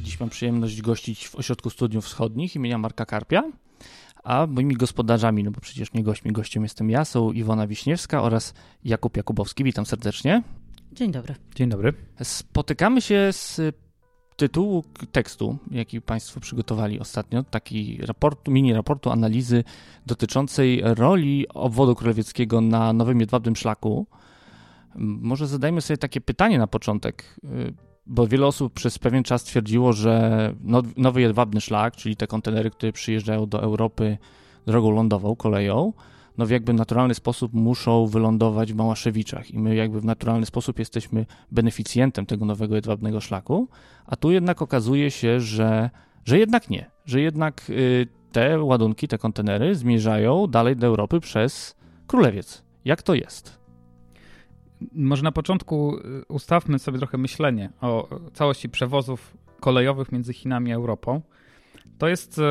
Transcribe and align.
Dziś 0.00 0.20
mam 0.20 0.30
przyjemność 0.30 0.82
gościć 0.82 1.28
w 1.28 1.34
Ośrodku 1.34 1.70
Studiów 1.70 2.04
Wschodnich 2.04 2.56
imienia 2.56 2.78
Marka 2.78 3.06
Karpia, 3.06 3.42
a 4.24 4.46
moimi 4.46 4.74
gospodarzami, 4.74 5.44
no 5.44 5.50
bo 5.50 5.60
przecież 5.60 5.92
nie 5.92 6.02
gośćmi, 6.02 6.32
gościem 6.32 6.62
jestem 6.62 6.90
ja, 6.90 7.04
są 7.04 7.32
Iwona 7.32 7.66
Wiśniewska 7.66 8.22
oraz 8.22 8.54
Jakub 8.84 9.16
Jakubowski. 9.16 9.64
Witam 9.64 9.86
serdecznie. 9.86 10.42
Dzień 10.92 11.12
dobry. 11.12 11.34
Dzień 11.54 11.68
dobry. 11.68 11.92
Spotykamy 12.22 13.00
się 13.00 13.28
z 13.32 13.60
tytułu 14.36 14.84
tekstu, 15.12 15.58
jaki 15.70 16.00
Państwo 16.00 16.40
przygotowali 16.40 17.00
ostatnio, 17.00 17.42
taki 17.42 17.98
raportu, 18.06 18.50
mini 18.50 18.72
raportu 18.72 19.10
analizy 19.10 19.64
dotyczącej 20.06 20.82
roli 20.84 21.48
obwodu 21.48 21.94
królewieckiego 21.94 22.60
na 22.60 22.92
nowym 22.92 23.20
jedwabnym 23.20 23.56
szlaku. 23.56 24.06
Może 24.94 25.46
zadajmy 25.46 25.80
sobie 25.80 25.98
takie 25.98 26.20
pytanie 26.20 26.58
na 26.58 26.66
początek, 26.66 27.40
y, 27.44 27.74
bo 28.06 28.26
wiele 28.26 28.46
osób 28.46 28.72
przez 28.72 28.98
pewien 28.98 29.24
czas 29.24 29.44
twierdziło, 29.44 29.92
że 29.92 30.54
nowy 30.96 31.20
jedwabny 31.20 31.60
szlak, 31.60 31.96
czyli 31.96 32.16
te 32.16 32.26
kontenery, 32.26 32.70
które 32.70 32.92
przyjeżdżają 32.92 33.46
do 33.46 33.62
Europy 33.62 34.18
drogą 34.66 34.90
lądową, 34.90 35.36
koleją, 35.36 35.92
no 36.38 36.46
w 36.46 36.50
jakby 36.50 36.72
naturalny 36.72 37.14
sposób 37.14 37.52
muszą 37.54 38.06
wylądować 38.06 38.72
w 38.72 38.76
Małaszewiczach 38.76 39.50
i 39.50 39.58
my 39.58 39.74
jakby 39.74 40.00
w 40.00 40.04
naturalny 40.04 40.46
sposób 40.46 40.78
jesteśmy 40.78 41.26
beneficjentem 41.52 42.26
tego 42.26 42.44
nowego 42.44 42.74
jedwabnego 42.74 43.20
szlaku, 43.20 43.68
a 44.06 44.16
tu 44.16 44.30
jednak 44.30 44.62
okazuje 44.62 45.10
się, 45.10 45.40
że, 45.40 45.90
że 46.24 46.38
jednak 46.38 46.70
nie, 46.70 46.90
że 47.04 47.20
jednak 47.20 47.70
y, 47.70 48.06
te 48.32 48.62
ładunki, 48.62 49.08
te 49.08 49.18
kontenery 49.18 49.74
zmierzają 49.74 50.46
dalej 50.46 50.76
do 50.76 50.86
Europy 50.86 51.20
przez 51.20 51.76
Królewiec. 52.06 52.62
Jak 52.84 53.02
to 53.02 53.14
jest? 53.14 53.59
Może 54.92 55.22
na 55.22 55.32
początku 55.32 55.96
y, 55.96 56.24
ustawmy 56.28 56.78
sobie 56.78 56.98
trochę 56.98 57.18
myślenie 57.18 57.70
o 57.80 58.08
całości 58.32 58.68
przewozów 58.68 59.36
kolejowych 59.60 60.12
między 60.12 60.32
Chinami 60.32 60.72
a 60.72 60.74
Europą. 60.74 61.20
To 61.98 62.08
jest 62.08 62.38
y, 62.38 62.42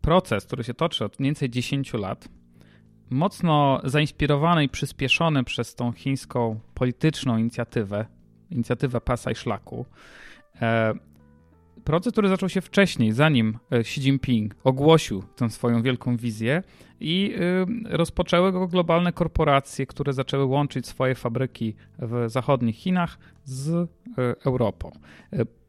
proces, 0.00 0.46
który 0.46 0.64
się 0.64 0.74
toczy 0.74 1.04
od 1.04 1.20
mniej 1.20 1.28
więcej 1.28 1.50
10 1.50 1.92
lat, 1.92 2.28
mocno 3.10 3.80
zainspirowany 3.84 4.64
i 4.64 4.68
przyspieszony 4.68 5.44
przez 5.44 5.74
tą 5.74 5.92
chińską 5.92 6.60
polityczną 6.74 7.38
inicjatywę, 7.38 8.06
inicjatywę 8.50 9.00
pasa 9.00 9.30
i 9.30 9.34
szlaku. 9.34 9.86
E, 11.88 11.90
proces, 11.90 12.12
który 12.12 12.28
zaczął 12.28 12.48
się 12.48 12.60
wcześniej, 12.60 13.12
zanim 13.12 13.58
e, 13.72 13.76
Xi 13.76 14.00
Jinping 14.00 14.54
ogłosił 14.64 15.22
tę 15.36 15.50
swoją 15.50 15.82
wielką 15.82 16.16
wizję 16.16 16.62
i 17.00 17.34
e, 17.86 17.96
rozpoczęły 17.96 18.52
go 18.52 18.66
globalne 18.66 19.12
korporacje, 19.12 19.86
które 19.86 20.12
zaczęły 20.12 20.44
łączyć 20.44 20.86
swoje 20.86 21.14
fabryki 21.14 21.74
w 21.98 22.24
zachodnich 22.26 22.76
Chinach 22.76 23.18
z 23.44 23.90
Europą. 24.46 24.90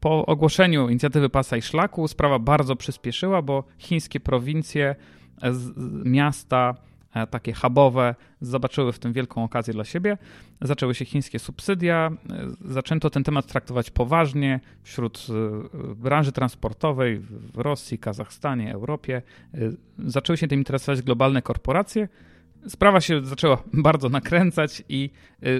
Po 0.00 0.26
ogłoszeniu 0.26 0.88
inicjatywy 0.88 1.28
pasa 1.28 1.56
i 1.56 1.62
szlaku 1.62 2.08
sprawa 2.08 2.38
bardzo 2.38 2.76
przyspieszyła, 2.76 3.42
bo 3.42 3.64
chińskie 3.78 4.20
prowincje, 4.20 4.96
miasta, 6.04 6.74
E, 6.74 6.89
takie 7.30 7.52
hubowe 7.52 8.14
zobaczyły 8.40 8.92
w 8.92 8.98
tym 8.98 9.12
wielką 9.12 9.44
okazję 9.44 9.74
dla 9.74 9.84
siebie. 9.84 10.18
Zaczęły 10.60 10.94
się 10.94 11.04
chińskie 11.04 11.38
subsydia, 11.38 12.10
e, 12.30 12.46
zaczęto 12.64 13.10
ten 13.10 13.24
temat 13.24 13.46
traktować 13.46 13.90
poważnie 13.90 14.60
wśród 14.82 15.26
e, 15.30 15.94
branży 15.94 16.32
transportowej 16.32 17.18
w 17.18 17.58
Rosji, 17.58 17.98
Kazachstanie, 17.98 18.72
Europie. 18.72 19.22
Zaczęły 19.98 20.36
się 20.36 20.48
tym 20.48 20.58
interesować 20.58 21.02
globalne 21.02 21.42
korporacje. 21.42 22.08
Sprawa 22.68 23.00
się 23.00 23.24
zaczęła 23.24 23.62
bardzo 23.88 24.08
nakręcać 24.08 24.82
i 24.88 25.10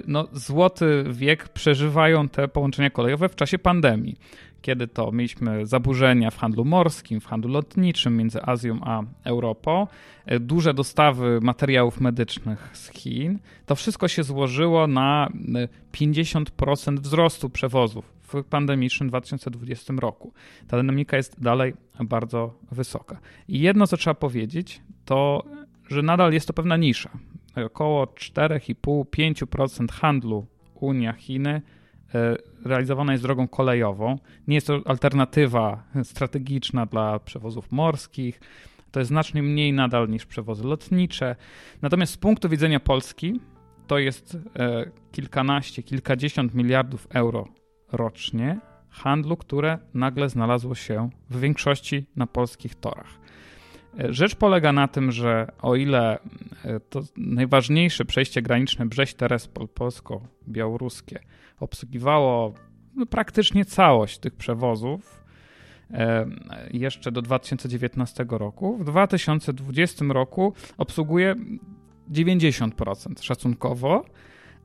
no, 0.07 0.29
złoty 0.33 1.05
wiek 1.11 1.49
przeżywają 1.49 2.29
te 2.29 2.49
połączenia 2.49 2.91
kolejowe 2.91 3.29
w 3.29 3.37
czasie 3.37 3.59
pandemii 3.59 4.17
kiedy 4.63 4.89
to 4.89 5.13
mieliśmy 5.13 5.67
zaburzenia 5.67 6.31
w 6.31 6.39
handlu 6.39 6.65
morskim, 6.65 7.21
w 7.21 7.27
handlu 7.27 7.51
lotniczym 7.53 8.17
między 8.17 8.43
Azją 8.43 8.79
a 8.83 9.03
Europą, 9.25 9.87
e, 10.27 10.41
duże 10.41 10.75
dostawy 10.75 11.39
materiałów 11.43 12.01
medycznych 12.01 12.71
z 12.73 12.91
Chin, 12.91 13.39
to 13.67 13.75
wszystko 13.75 14.09
się 14.09 14.23
złożyło 14.23 14.87
na 14.87 15.29
50% 15.93 16.99
e, 16.99 17.01
wzrostu 17.01 17.51
przewozów 17.51 18.13
w 18.23 18.45
pandemicznym 18.45 19.09
2020 19.09 19.95
roku. 19.99 20.33
Ta 20.69 20.77
dynamika 20.77 21.17
jest 21.17 21.41
dalej 21.41 21.75
bardzo 22.01 22.55
wysoka. 22.73 23.21
I 23.49 23.61
jedno, 23.61 23.87
co 23.87 23.97
trzeba 23.97 24.15
powiedzieć, 24.15 24.81
to 25.05 25.45
że 25.89 26.03
nadal 26.03 26.33
jest 26.33 26.47
to 26.47 26.53
pewna 26.53 26.77
nisza. 26.77 27.11
Około 27.67 28.05
4,5-5% 28.05 29.93
handlu 29.93 30.47
Unia-Chiny 30.75 31.51
E, 31.55 31.80
realizowana 32.65 33.13
jest 33.13 33.25
drogą 33.25 33.49
kolejową. 33.49 34.19
Nie 34.49 34.55
jest 34.55 34.67
to 34.67 34.81
alternatywa 34.85 35.83
strategiczna 36.03 36.87
dla 36.87 37.19
przewozów 37.19 37.73
morskich. 37.73 38.41
To 38.91 39.01
jest 39.01 39.09
znacznie 39.09 39.43
mniej 39.43 39.73
nadal 39.73 40.09
niż 40.09 40.27
przewozy 40.27 40.65
lotnicze. 40.65 41.37
Natomiast 41.83 42.13
z 42.13 42.17
punktu 42.17 42.49
widzenia 42.49 42.81
Polski 42.81 43.41
to 43.87 43.99
jest 43.99 44.39
e, 44.59 44.91
kilkanaście, 45.13 45.83
kilkadziesiąt 45.83 46.55
miliardów 46.55 47.07
euro 47.11 47.49
rocznie 47.93 48.61
handlu, 48.91 49.37
które 49.37 49.79
nagle 49.95 50.29
znalazło 50.29 50.75
się 50.75 51.11
w 51.31 51.41
większości 51.41 52.07
na 52.17 52.27
polskich 52.27 52.75
torach. 52.75 53.21
E, 53.99 54.13
rzecz 54.13 54.35
polega 54.35 54.73
na 54.73 54.89
tym, 54.89 55.13
że 55.13 55.53
o 55.63 55.77
ile 55.77 56.19
to 56.91 57.01
najważniejsze 57.17 58.05
przejście 58.05 58.43
graniczne 58.43 58.87
Brześć-Terespol 58.87 59.69
polsko-białoruskie 59.69 61.21
obsługiwało 61.61 62.55
no, 62.95 63.07
praktycznie 63.07 63.65
całość 63.65 64.19
tych 64.19 64.35
przewozów 64.35 65.25
e, 65.91 66.27
jeszcze 66.71 67.13
do 67.13 67.23
2019 67.23 68.27
roku. 68.29 68.79
W 68.79 68.85
2020 68.85 70.05
roku 70.09 70.55
obsługuje 70.79 71.35
90% 72.13 73.23
szacunkowo, 73.23 74.05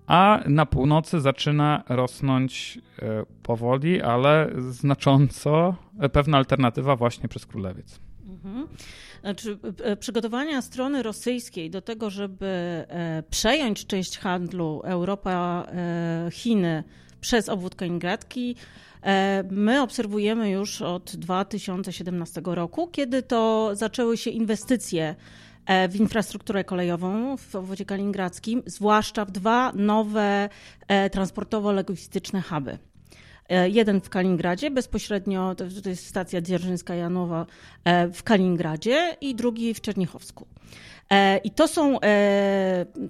a 0.08 0.40
na 0.48 0.66
północy 0.66 1.22
zaczyna 1.22 1.84
rosnąć 1.90 2.80
e, 3.00 3.26
powoli, 3.44 4.02
ale 4.02 4.52
znacząco 4.70 5.76
pewna 6.12 6.38
alternatywa 6.38 6.96
właśnie 6.96 7.30
przez 7.30 7.46
Królewiec. 7.46 8.05
Mhm. 8.28 8.68
Znaczy, 9.22 9.58
e, 9.84 9.96
przygotowania 9.96 10.62
strony 10.62 11.04
rosyjskiej 11.04 11.70
do 11.70 11.82
tego, 11.82 12.10
żeby 12.10 12.46
e, 12.46 13.24
przejąć 13.30 13.86
część 13.86 14.18
handlu 14.18 14.82
Europa-Chiny 14.84 16.68
e, 16.68 16.84
przez 17.22 17.50
obwód 17.50 17.76
Kaliningradki, 17.76 18.56
my 19.52 19.82
obserwujemy 19.82 20.50
już 20.50 20.82
od 20.82 21.16
2017 21.16 22.42
roku, 22.46 22.88
kiedy 22.88 23.24
to 23.24 23.72
zaczęły 23.74 24.18
się 24.18 24.30
inwestycje 24.30 25.16
w 25.90 25.96
infrastrukturę 25.96 26.64
kolejową 26.64 27.38
w 27.38 27.56
obwodzie 27.56 27.86
kaliningradzkim, 27.86 28.64
zwłaszcza 28.66 29.26
w 29.26 29.32
dwa 29.32 29.72
nowe 29.76 30.50
transportowo-logistyczne 31.12 32.42
huby. 32.42 32.78
E, 33.50 33.70
jeden 33.70 34.02
w 34.02 34.10
Kaliningradzie, 34.10 34.72
bezpośrednio, 34.72 35.56
to 35.56 35.90
jest 35.90 36.08
stacja 36.08 36.42
Dzierżyńska-Janowa 36.42 37.46
e, 37.84 38.08
w 38.08 38.24
Kaliningradzie 38.24 39.18
i 39.22 39.36
drugi 39.36 39.74
w 39.74 39.82
Czernichowsku. 39.82 40.48
E, 41.10 41.38
I 41.38 41.52
to 41.52 41.68
są, 41.68 42.00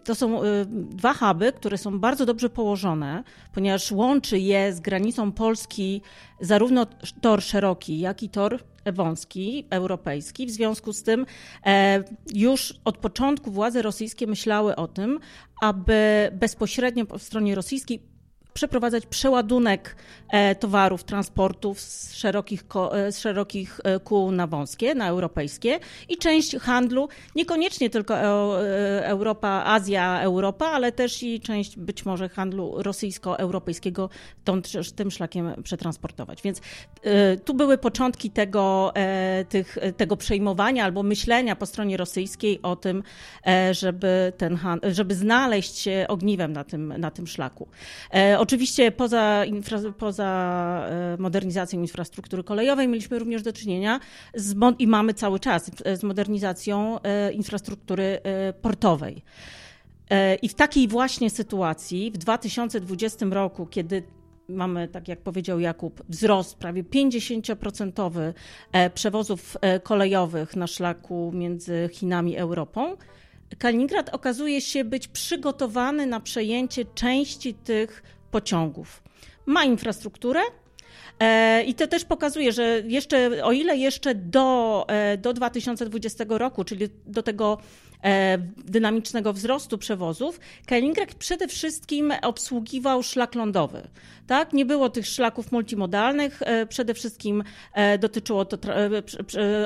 to 0.03 0.15
są 0.15 0.41
dwa 0.71 1.13
huby, 1.13 1.51
które 1.51 1.77
są 1.77 1.99
bardzo 1.99 2.25
dobrze 2.25 2.49
położone, 2.49 3.23
ponieważ 3.53 3.91
łączy 3.91 4.39
je 4.39 4.73
z 4.73 4.79
granicą 4.79 5.31
Polski 5.31 6.01
zarówno 6.39 6.85
tor 7.21 7.41
szeroki, 7.41 7.99
jak 7.99 8.23
i 8.23 8.29
tor 8.29 8.63
wąski, 8.85 9.65
europejski. 9.69 10.45
W 10.45 10.51
związku 10.51 10.93
z 10.93 11.03
tym 11.03 11.25
już 12.33 12.73
od 12.85 12.97
początku 12.97 13.51
władze 13.51 13.81
rosyjskie 13.81 14.27
myślały 14.27 14.75
o 14.75 14.87
tym, 14.87 15.19
aby 15.61 16.29
bezpośrednio 16.33 17.05
po 17.05 17.19
stronie 17.19 17.55
rosyjskiej 17.55 18.14
przeprowadzać 18.55 19.05
przeładunek 19.05 19.95
e, 20.29 20.55
towarów, 20.55 21.03
transportów 21.03 21.81
z 21.81 22.15
szerokich, 22.15 22.63
e, 22.91 23.11
z 23.11 23.19
szerokich 23.19 23.79
e, 23.83 23.99
kół 23.99 24.31
na 24.31 24.47
wąskie, 24.47 24.95
na 24.95 25.07
europejskie 25.07 25.79
i 26.09 26.17
część 26.17 26.55
handlu, 26.55 27.09
niekoniecznie 27.35 27.89
tylko 27.89 28.19
Europa, 29.01 29.63
Azja, 29.65 30.21
Europa, 30.21 30.65
ale 30.65 30.91
też 30.91 31.23
i 31.23 31.39
część 31.39 31.77
być 31.77 32.05
może 32.05 32.29
handlu 32.29 32.73
rosyjsko-europejskiego 32.77 34.09
tym 34.95 35.11
szlakiem 35.11 35.63
przetransportować. 35.63 36.41
Więc 36.41 36.61
tu 37.45 37.53
były 37.53 37.77
początki 37.77 38.29
tego, 38.29 38.93
tych, 39.49 39.77
tego 39.97 40.17
przejmowania 40.17 40.83
albo 40.83 41.03
myślenia 41.03 41.55
po 41.55 41.65
stronie 41.65 41.97
rosyjskiej 41.97 42.61
o 42.61 42.75
tym, 42.75 43.03
żeby, 43.71 44.33
ten, 44.37 44.59
żeby 44.83 45.15
znaleźć 45.15 45.77
się 45.77 46.05
ogniwem 46.09 46.53
na 46.53 46.63
tym, 46.63 46.93
na 46.97 47.11
tym 47.11 47.27
szlaku. 47.27 47.67
Oczywiście 48.45 48.91
poza, 48.91 49.45
infra, 49.45 49.79
poza 49.97 50.27
e, 50.89 51.17
modernizacją 51.19 51.81
infrastruktury 51.81 52.43
kolejowej 52.43 52.87
mieliśmy 52.87 53.19
również 53.19 53.41
do 53.41 53.53
czynienia 53.53 53.99
z, 54.35 54.55
i 54.79 54.87
mamy 54.87 55.13
cały 55.13 55.39
czas 55.39 55.71
z 55.93 56.03
modernizacją 56.03 57.01
e, 57.01 57.31
infrastruktury 57.31 58.03
e, 58.23 58.53
portowej. 58.53 59.21
I 60.41 60.49
w 60.49 60.53
takiej 60.53 60.87
właśnie 60.87 61.29
sytuacji 61.29 62.11
w 62.11 62.17
2020 62.17 63.25
roku, 63.25 63.65
kiedy 63.65 64.03
mamy, 64.49 64.87
tak 64.87 65.07
jak 65.07 65.21
powiedział 65.21 65.59
Jakub, 65.59 66.03
wzrost 66.09 66.55
prawie 66.55 66.83
50% 66.83 68.33
przewozów 68.93 69.57
kolejowych 69.83 70.55
na 70.55 70.67
szlaku 70.67 71.31
między 71.33 71.89
Chinami 71.93 72.37
a 72.37 72.41
Europą, 72.41 72.97
Kaliningrad 73.57 74.09
okazuje 74.09 74.61
się 74.61 74.83
być 74.83 75.07
przygotowany 75.07 76.05
na 76.05 76.19
przejęcie 76.19 76.85
części 76.85 77.53
tych 77.53 78.03
pociągów. 78.35 79.03
Ma 79.45 79.63
infrastrukturę, 79.63 80.41
e, 81.19 81.63
i 81.63 81.73
to 81.73 81.87
też 81.87 82.05
pokazuje, 82.05 82.51
że 82.51 82.81
jeszcze, 82.85 83.43
o 83.43 83.51
ile 83.51 83.77
jeszcze 83.77 84.15
do, 84.15 84.85
e, 84.87 85.17
do 85.17 85.33
2020 85.33 86.25
roku, 86.37 86.63
czyli 86.63 86.87
do 87.05 87.23
tego 87.23 87.57
e, 88.03 88.37
dynamicznego 88.65 89.33
wzrostu 89.33 89.77
przewozów, 89.77 90.39
Kaliningrad 90.65 91.13
przede 91.13 91.47
wszystkim 91.47 92.13
obsługiwał 92.21 93.03
szlak 93.03 93.35
lądowy. 93.35 93.87
Tak? 94.27 94.53
Nie 94.53 94.65
było 94.65 94.89
tych 94.89 95.07
szlaków 95.07 95.51
multimodalnych, 95.51 96.41
przede 96.69 96.93
wszystkim 96.93 97.43
dotyczyło 97.99 98.45
to, 98.45 98.57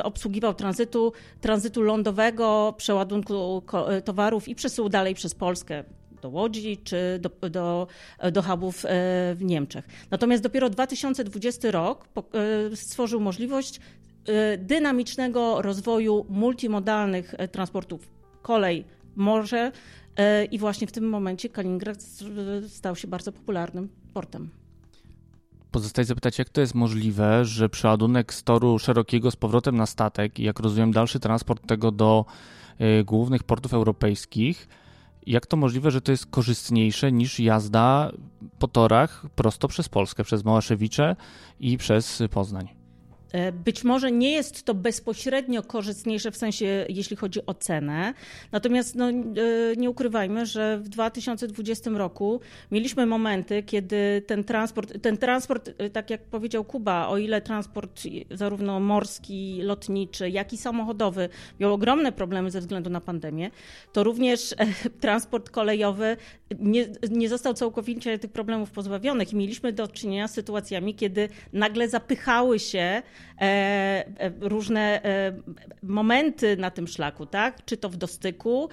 obsługiwał 0.03 0.53
tranzytu, 0.53 1.13
tranzytu 1.41 1.81
lądowego, 1.81 2.73
przeładunku 2.77 3.63
towarów 4.05 4.47
i 4.47 4.55
przesyłu 4.55 4.89
dalej 4.89 5.15
przez 5.15 5.35
Polskę 5.35 5.83
do 6.21 6.29
Łodzi 6.29 6.77
czy 6.83 7.19
do, 7.21 7.49
do, 7.49 7.87
do 8.31 8.41
hubów 8.41 8.85
e, 8.85 8.89
w 9.35 9.39
Niemczech. 9.41 9.87
Natomiast 10.11 10.43
dopiero 10.43 10.69
2020 10.69 11.71
rok 11.71 12.07
e, 12.71 12.75
stworzył 12.75 13.19
możliwość 13.19 13.79
e, 14.25 14.57
dynamicznego 14.57 15.61
rozwoju 15.61 16.25
multimodalnych 16.29 17.35
transportów 17.51 18.09
kolej, 18.41 18.85
morze 19.15 19.71
i 20.51 20.59
właśnie 20.59 20.87
w 20.87 20.91
tym 20.91 21.09
momencie 21.09 21.49
Kaliningrad 21.49 22.03
stał 22.67 22.95
się 22.95 23.07
bardzo 23.07 23.31
popularnym 23.31 23.89
portem. 24.13 24.49
Pozostaje 25.71 26.05
zapytać, 26.05 26.39
jak 26.39 26.49
to 26.49 26.61
jest 26.61 26.75
możliwe, 26.75 27.45
że 27.45 27.69
przeładunek 27.69 28.33
z 28.33 28.43
toru 28.43 28.79
szerokiego 28.79 29.31
z 29.31 29.35
powrotem 29.35 29.75
na 29.77 29.85
statek 29.85 30.39
i 30.39 30.43
jak 30.43 30.59
rozumiem 30.59 30.91
dalszy 30.91 31.19
transport 31.19 31.67
tego 31.67 31.91
do 31.91 32.25
głównych 33.05 33.43
portów 33.43 33.73
europejskich 33.73 34.67
jak 35.27 35.45
to 35.45 35.57
możliwe, 35.57 35.91
że 35.91 36.01
to 36.01 36.11
jest 36.11 36.25
korzystniejsze 36.25 37.11
niż 37.11 37.39
jazda 37.39 38.11
po 38.59 38.67
torach 38.67 39.25
prosto 39.35 39.67
przez 39.67 39.89
Polskę, 39.89 40.23
przez 40.23 40.45
Małaszewicze 40.45 41.15
i 41.59 41.77
przez 41.77 42.23
Poznań? 42.31 42.78
E, 43.31 43.51
być 43.51 43.83
może 43.83 44.11
nie 44.11 44.31
jest 44.31 44.63
to 44.63 44.73
bezpośrednio 44.73 45.63
korzystniejsze 45.63 46.31
w 46.31 46.37
sensie, 46.37 46.85
jeśli 46.89 47.15
chodzi 47.15 47.45
o 47.45 47.53
cenę. 47.53 48.13
Natomiast 48.51 48.95
no, 48.95 49.09
e, 49.09 49.13
nie 49.77 49.89
ukrywajmy, 49.89 50.45
że 50.45 50.77
w 50.77 50.89
2020 50.89 51.89
roku 51.89 52.41
mieliśmy 52.71 53.05
momenty, 53.05 53.63
kiedy 53.63 54.23
ten 54.27 54.43
transport, 54.43 55.01
ten 55.01 55.17
transport, 55.17 55.69
e, 55.77 55.89
tak 55.89 56.09
jak 56.09 56.23
powiedział 56.23 56.63
Kuba, 56.63 57.07
o 57.07 57.17
ile 57.17 57.41
transport 57.41 58.01
zarówno 58.31 58.79
morski, 58.79 59.59
lotniczy, 59.61 60.29
jak 60.29 60.53
i 60.53 60.57
samochodowy 60.57 61.29
miał 61.59 61.73
ogromne 61.73 62.11
problemy 62.11 62.51
ze 62.51 62.59
względu 62.59 62.89
na 62.89 63.01
pandemię, 63.01 63.51
to 63.93 64.03
również 64.03 64.55
transport 65.01 65.49
kolejowy 65.49 66.17
nie, 66.59 66.85
nie 67.09 67.29
został 67.29 67.53
całkowicie 67.53 68.19
tych 68.19 68.31
problemów 68.31 68.71
pozbawionych 68.71 69.33
i 69.33 69.35
mieliśmy 69.35 69.73
do 69.73 69.87
czynienia 69.87 70.27
z 70.27 70.33
sytuacjami, 70.33 70.95
kiedy 70.95 71.29
nagle 71.53 71.89
zapychały 71.89 72.59
się 72.59 73.01
różne 74.39 75.03
e, 75.03 75.33
momenty 75.83 76.57
na 76.57 76.71
tym 76.71 76.87
szlaku, 76.87 77.25
tak? 77.25 77.65
Czy 77.65 77.77
to 77.77 77.89
w 77.89 77.97
dostyku, 77.97 78.69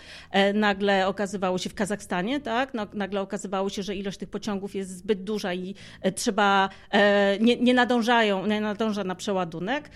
nagle 0.55 1.07
okazywało 1.07 1.59
się 1.59 1.71
w 1.71 1.75
Kazachstanie, 1.75 2.41
tak? 2.41 2.75
No, 2.75 2.87
nagle 2.95 3.21
okazywało 3.21 3.69
się, 3.69 3.83
że 3.83 3.97
ilość 3.97 4.19
tych 4.19 4.29
pociągów 4.29 4.75
jest 4.75 4.99
zbyt 4.99 5.25
duża 5.25 5.55
i 5.55 5.75
trzeba, 6.15 6.69
nie, 7.41 7.57
nie 7.57 7.75
nadążają, 7.75 8.47
nie 8.47 8.61
nadąża 8.61 9.05
na 9.05 9.15
przeładunek. 9.15 9.91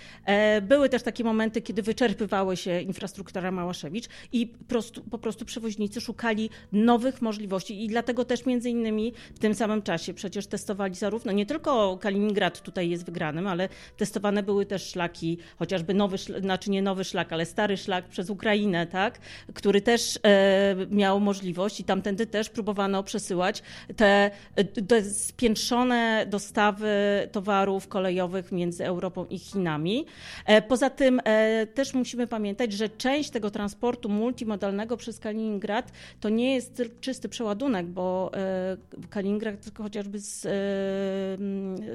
Były 0.62 0.88
też 0.88 1.02
takie 1.02 1.24
momenty, 1.24 1.62
kiedy 1.62 1.82
wyczerpywały 1.82 2.56
się 2.56 2.80
infrastruktura 2.80 3.50
Małaszewicz 3.50 4.04
i 4.32 4.46
prostu, 4.46 5.02
po 5.02 5.18
prostu 5.18 5.44
przewoźnicy 5.44 6.00
szukali 6.00 6.50
nowych 6.72 7.22
możliwości 7.22 7.84
i 7.84 7.88
dlatego 7.88 8.24
też 8.24 8.46
między 8.46 8.70
innymi 8.70 9.12
w 9.34 9.38
tym 9.38 9.54
samym 9.54 9.82
czasie 9.82 10.14
przecież 10.14 10.46
testowali 10.46 10.94
zarówno, 10.94 11.32
nie 11.32 11.46
tylko 11.46 11.98
Kaliningrad 11.98 12.60
tutaj 12.60 12.90
jest 12.90 13.04
wygranym, 13.04 13.46
ale 13.46 13.68
testowane 13.96 14.39
były 14.42 14.66
też 14.66 14.86
szlaki, 14.90 15.38
chociażby 15.58 15.94
nowy, 15.94 16.18
znaczy 16.18 16.70
nie 16.70 16.82
nowy 16.82 17.04
szlak, 17.04 17.32
ale 17.32 17.46
stary 17.46 17.76
szlak 17.76 18.08
przez 18.08 18.30
Ukrainę, 18.30 18.86
tak, 18.86 19.18
który 19.54 19.80
też 19.80 20.18
e, 20.22 20.76
miał 20.90 21.20
możliwość 21.20 21.80
i 21.80 21.84
tamtędy 21.84 22.26
też 22.26 22.50
próbowano 22.50 23.02
przesyłać 23.02 23.62
te, 23.96 24.30
te 24.88 25.04
spiętrzone 25.04 26.26
dostawy 26.28 26.90
towarów 27.32 27.88
kolejowych 27.88 28.52
między 28.52 28.84
Europą 28.84 29.26
i 29.30 29.38
Chinami. 29.38 30.06
E, 30.46 30.62
poza 30.62 30.90
tym 30.90 31.20
e, 31.24 31.66
też 31.66 31.94
musimy 31.94 32.26
pamiętać, 32.26 32.72
że 32.72 32.88
część 32.88 33.30
tego 33.30 33.50
transportu 33.50 34.08
multimodalnego 34.08 34.96
przez 34.96 35.18
Kaliningrad 35.18 35.92
to 36.20 36.28
nie 36.28 36.54
jest 36.54 36.82
czysty 37.00 37.28
przeładunek, 37.28 37.86
bo 37.86 38.30
e, 38.34 38.76
Kaliningrad 39.10 39.56
chociażby 39.78 40.18
z, 40.18 40.46
e, 40.46 40.48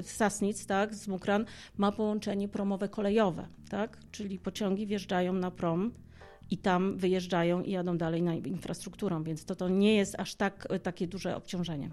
z 0.02 0.06
Sasnic, 0.06 0.66
tak, 0.66 0.94
z 0.94 1.08
Mukran 1.08 1.44
ma 1.78 1.92
połączenie 1.92 2.35
promowe 2.48 2.88
kolejowe, 2.88 3.48
tak? 3.70 3.98
czyli 4.10 4.38
pociągi 4.38 4.86
wjeżdżają 4.86 5.32
na 5.32 5.50
prom 5.50 5.92
i 6.50 6.58
tam 6.58 6.96
wyjeżdżają 6.96 7.62
i 7.62 7.70
jadą 7.70 7.98
dalej 7.98 8.22
na 8.22 8.34
infrastrukturą, 8.34 9.22
więc 9.22 9.44
to, 9.44 9.56
to 9.56 9.68
nie 9.68 9.96
jest 9.96 10.20
aż 10.20 10.34
tak 10.34 10.68
takie 10.82 11.06
duże 11.06 11.36
obciążenie. 11.36 11.90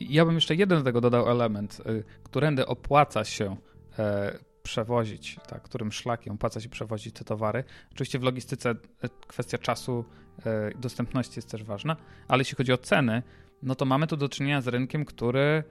Ja 0.00 0.24
bym 0.24 0.34
jeszcze 0.34 0.54
jeden 0.54 0.78
do 0.78 0.84
tego 0.84 1.00
dodał 1.00 1.30
element, 1.30 1.80
y, 1.80 2.04
którędy 2.22 2.66
opłaca 2.66 3.24
się 3.24 3.56
e, 3.98 4.38
przewozić, 4.62 5.36
tak, 5.48 5.62
którym 5.62 5.92
szlakiem 5.92 6.34
opłaca 6.34 6.60
się 6.60 6.68
przewozić 6.68 7.14
te 7.14 7.24
towary. 7.24 7.64
Oczywiście 7.92 8.18
w 8.18 8.22
logistyce 8.22 8.70
e, 8.70 9.08
kwestia 9.26 9.58
czasu 9.58 10.04
e, 10.46 10.70
dostępności 10.78 11.38
jest 11.38 11.50
też 11.50 11.64
ważna, 11.64 11.96
ale 12.28 12.40
jeśli 12.40 12.56
chodzi 12.56 12.72
o 12.72 12.78
ceny, 12.78 13.22
no 13.62 13.74
to 13.74 13.84
mamy 13.84 14.06
tu 14.06 14.16
do 14.16 14.28
czynienia 14.28 14.60
z 14.60 14.68
rynkiem, 14.68 15.04
który 15.04 15.64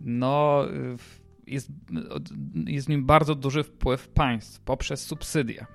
no 0.00 0.64
jest, 1.46 1.70
jest 2.66 2.86
w 2.86 2.90
nim 2.90 3.04
bardzo 3.06 3.34
duży 3.34 3.62
wpływ 3.62 4.08
państw 4.08 4.60
poprzez 4.60 5.06
subsydia. 5.06 5.66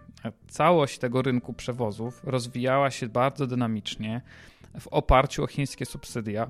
Całość 0.47 0.99
tego 0.99 1.21
rynku 1.21 1.53
przewozów 1.53 2.21
rozwijała 2.23 2.91
się 2.91 3.07
bardzo 3.07 3.47
dynamicznie 3.47 4.21
w 4.79 4.87
oparciu 4.87 5.43
o 5.43 5.47
chińskie 5.47 5.85
subsydia. 5.85 6.49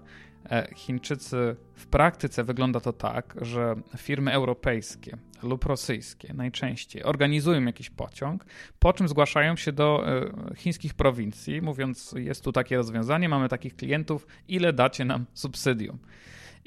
E, 0.51 0.67
Chińczycy 0.75 1.55
w 1.73 1.87
praktyce 1.87 2.43
wygląda 2.43 2.79
to 2.79 2.93
tak, 2.93 3.35
że 3.41 3.75
firmy 3.97 4.31
europejskie 4.31 5.17
lub 5.43 5.65
rosyjskie 5.65 6.33
najczęściej 6.33 7.03
organizują 7.03 7.65
jakiś 7.65 7.89
pociąg, 7.89 8.45
po 8.79 8.93
czym 8.93 9.07
zgłaszają 9.07 9.55
się 9.55 9.71
do 9.71 10.03
e, 10.07 10.55
chińskich 10.55 10.93
prowincji, 10.93 11.61
mówiąc: 11.61 12.15
Jest 12.17 12.43
tu 12.43 12.51
takie 12.51 12.77
rozwiązanie, 12.77 13.29
mamy 13.29 13.49
takich 13.49 13.75
klientów, 13.75 14.27
ile 14.47 14.73
dacie 14.73 15.05
nam 15.05 15.25
subsydium? 15.33 15.99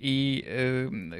I 0.02 0.42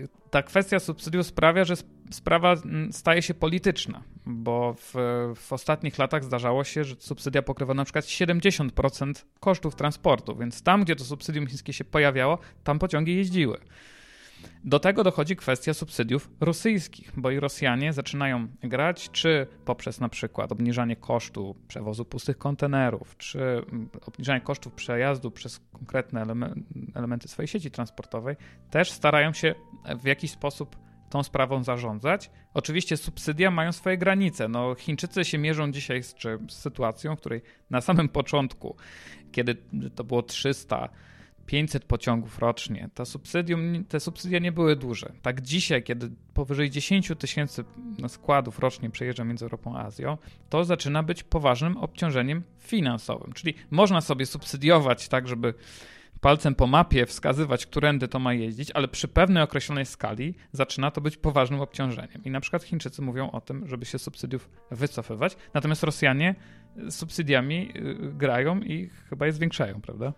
y, 0.03 0.09
ta 0.31 0.43
kwestia 0.43 0.79
subsydiów 0.79 1.27
sprawia, 1.27 1.65
że 1.65 1.75
sprawa 2.11 2.53
mm, 2.53 2.93
staje 2.93 3.23
się 3.23 3.35
polityczna, 3.35 4.03
bo 4.27 4.75
w, 4.79 4.95
w, 5.37 5.53
ostatnich 5.53 5.99
latach 5.99 6.25
zdarzało 6.25 6.65
się, 6.65 6.85
że 6.85 6.95
subsydia 6.99 7.43
pokrywa 7.43 7.75
na 7.75 7.85
przykład 7.85 8.05
70% 8.05 9.13
kosztów 9.41 9.75
transportu, 9.75 10.37
więc 10.37 10.63
tam, 10.63 10.85
gdzie 10.85 10.97
to 10.97 11.05
subsydium 11.05 11.47
chińskie 11.47 11.73
się 11.73 11.85
pojawiało, 11.85 12.39
tam 12.65 12.79
pociągi 12.79 13.17
jeździły. 13.17 13.59
Do 14.65 14.79
tego 14.79 15.05
dochodzi 15.05 15.37
kwestia 15.37 15.75
subsydiów 15.75 16.31
rosyjskich, 16.41 17.13
bo 17.17 17.31
i 17.31 17.41
Rosjanie 17.41 17.93
zaczynają 17.93 18.49
grać, 18.63 19.11
czy 19.11 19.47
poprzez 19.65 20.01
na 20.01 20.09
przykład 20.09 20.53
obniżanie 20.53 20.97
kosztu 20.97 21.57
przewozu 21.69 22.05
pustych 22.05 22.39
kontenerów, 22.39 23.17
czy 23.17 23.41
mm, 23.41 23.89
obniżanie 24.07 24.41
kosztów 24.41 24.73
przejazdu 24.73 25.31
przez 25.31 25.61
konkretne 25.73 26.27
elementy 26.95 27.29
swojej 27.29 27.49
sieci 27.49 27.71
transportowej, 27.71 28.37
też 28.71 28.91
starają 28.91 29.33
się 29.33 29.55
w 30.01 30.07
jakiś 30.07 30.31
sposób 30.31 30.77
tą 31.11 31.23
sprawą 31.23 31.65
zarządzać. 31.65 32.31
Oczywiście 32.55 32.97
subsydia 32.97 33.51
mają 33.51 33.73
swoje 33.73 33.99
granice. 33.99 34.49
No, 34.49 34.75
Chińczycy 34.75 35.25
się 35.25 35.39
mierzą 35.39 35.73
dzisiaj 35.73 36.03
z, 36.03 36.15
czy, 36.15 36.39
z 36.49 36.55
sytuacją, 36.55 37.17
w 37.17 37.21
której 37.21 37.43
na 37.71 37.81
samym 37.81 38.09
początku, 38.09 38.77
kiedy 39.33 39.55
to 39.95 40.05
było 40.05 40.23
300 40.23 40.89
500 41.47 41.85
pociągów 41.85 42.39
rocznie, 42.39 42.91
to 42.95 43.07
subsydium, 43.07 43.85
te 43.85 44.01
subsydia 44.01 44.39
nie 44.39 44.53
były 44.53 44.77
duże. 44.77 45.13
Tak 45.23 45.41
dzisiaj, 45.41 45.83
kiedy 45.83 46.11
powyżej 46.35 46.71
10 46.71 47.13
tysięcy 47.19 47.65
składów 48.09 48.59
rocznie 48.59 48.91
przejeżdża 48.91 49.25
między 49.25 49.45
Europą 49.45 49.77
a 49.77 49.85
Azją, 49.85 50.19
to 50.49 50.65
zaczyna 50.65 51.03
być 51.03 51.23
poważnym 51.23 51.77
obciążeniem 51.77 52.43
finansowym. 52.59 53.33
Czyli 53.33 53.55
można 53.71 54.01
sobie 54.01 54.27
subsydiować 54.27 55.09
tak, 55.09 55.29
żeby 55.29 55.55
palcem 56.23 56.55
po 56.55 56.67
mapie 56.67 57.07
wskazywać, 57.07 57.67
którędy 57.67 58.09
to 58.09 58.19
ma 58.19 58.35
jeździć, 58.35 58.71
ale 58.71 58.89
przy 58.89 59.09
pewnej 59.09 59.43
określonej 59.43 59.87
skali 59.87 60.35
zaczyna 60.53 60.91
to 60.91 61.01
być 61.01 61.17
poważnym 61.17 61.61
obciążeniem. 61.61 62.25
I 62.25 62.31
na 62.31 62.41
przykład 62.41 62.63
Chińczycy 62.63 63.03
mówią 63.03 63.31
o 63.31 63.41
tym, 63.41 63.69
żeby 63.69 63.85
się 63.85 63.99
subsydiów 63.99 64.51
wycofywać, 64.71 65.37
natomiast 65.55 65.83
Rosjanie 65.83 66.35
subsydiami 66.91 67.73
y, 67.77 68.13
grają 68.15 68.61
i 68.61 68.91
chyba 69.09 69.27
je 69.27 69.33
zwiększają, 69.33 69.81
prawda? 69.81 70.13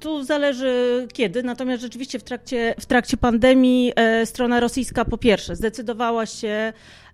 Tu 0.00 0.24
zależy 0.24 1.06
kiedy, 1.12 1.42
natomiast 1.42 1.82
rzeczywiście 1.82 2.18
w 2.18 2.22
trakcie, 2.22 2.74
w 2.80 2.86
trakcie 2.86 3.16
pandemii 3.16 3.92
e, 3.96 4.26
strona 4.26 4.60
rosyjska 4.60 5.04
po 5.04 5.18
pierwsze 5.18 5.56
zdecydowała 5.56 6.26
się 6.26 6.72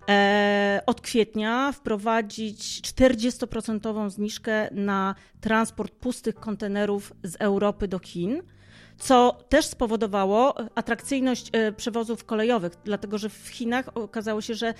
e, 0.09 0.81
od 0.85 1.01
kwietnia 1.01 1.71
wprowadzić 1.71 2.81
40% 2.81 4.09
zniżkę 4.09 4.69
na 4.71 5.15
transport 5.41 5.93
pustych 5.93 6.35
kontenerów 6.35 7.13
z 7.23 7.35
Europy 7.39 7.87
do 7.87 7.99
Chin 7.99 8.41
co 8.99 9.37
też 9.49 9.65
spowodowało 9.65 10.55
atrakcyjność 10.75 11.49
e, 11.51 11.71
przewozów 11.71 12.25
kolejowych, 12.25 12.73
dlatego 12.83 13.17
że 13.17 13.29
w 13.29 13.47
Chinach 13.47 13.89
okazało 13.97 14.41
się, 14.41 14.53
że 14.53 14.73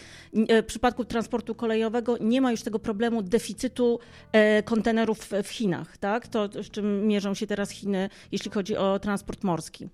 e, 0.48 0.64
w 0.64 0.66
przypadku 0.66 1.06
transportu 1.06 1.56
kolejowego 1.56 2.18
nie 2.22 2.42
ma 2.42 2.52
już 2.52 2.62
tego 2.62 2.80
problemu 2.80 3.22
deficytu 3.22 4.00
e, 4.32 4.64
kontenerów 4.64 5.30
w 5.44 5.48
Chinach, 5.48 5.98
tak? 5.98 6.28
To 6.28 6.50
z 6.64 6.70
czym 6.72 7.08
mierzą 7.08 7.34
się 7.34 7.48
teraz 7.48 7.70
Chiny, 7.70 8.10
jeśli 8.32 8.52
chodzi 8.52 8.78
o 8.78 9.00
transport 9.00 9.44
morski. 9.44 9.90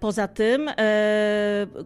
Poza 0.00 0.28
tym 0.28 0.70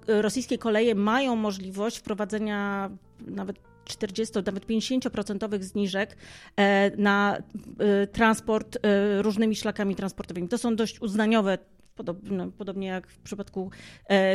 rosyjskie 0.07 0.59
koleje 0.59 0.95
mają 0.95 1.37
możliwość 1.37 1.99
wprowadzenia 1.99 2.91
nawet 3.21 3.72
40, 3.85 4.35
nawet 4.47 4.67
50% 4.67 5.63
zniżek 5.63 6.17
e, 6.57 6.91
na 6.97 7.37
e, 7.79 8.07
transport 8.07 8.77
e, 8.77 9.23
różnymi 9.23 9.57
szlakami 9.57 9.97
transportowymi. 9.97 10.49
To 10.49 10.59
są 10.59 10.77
dość 10.77 11.01
uznaniowe 11.01 11.59
Podobno, 11.95 12.51
podobnie 12.51 12.87
jak 12.87 13.07
w 13.07 13.19
przypadku 13.19 13.71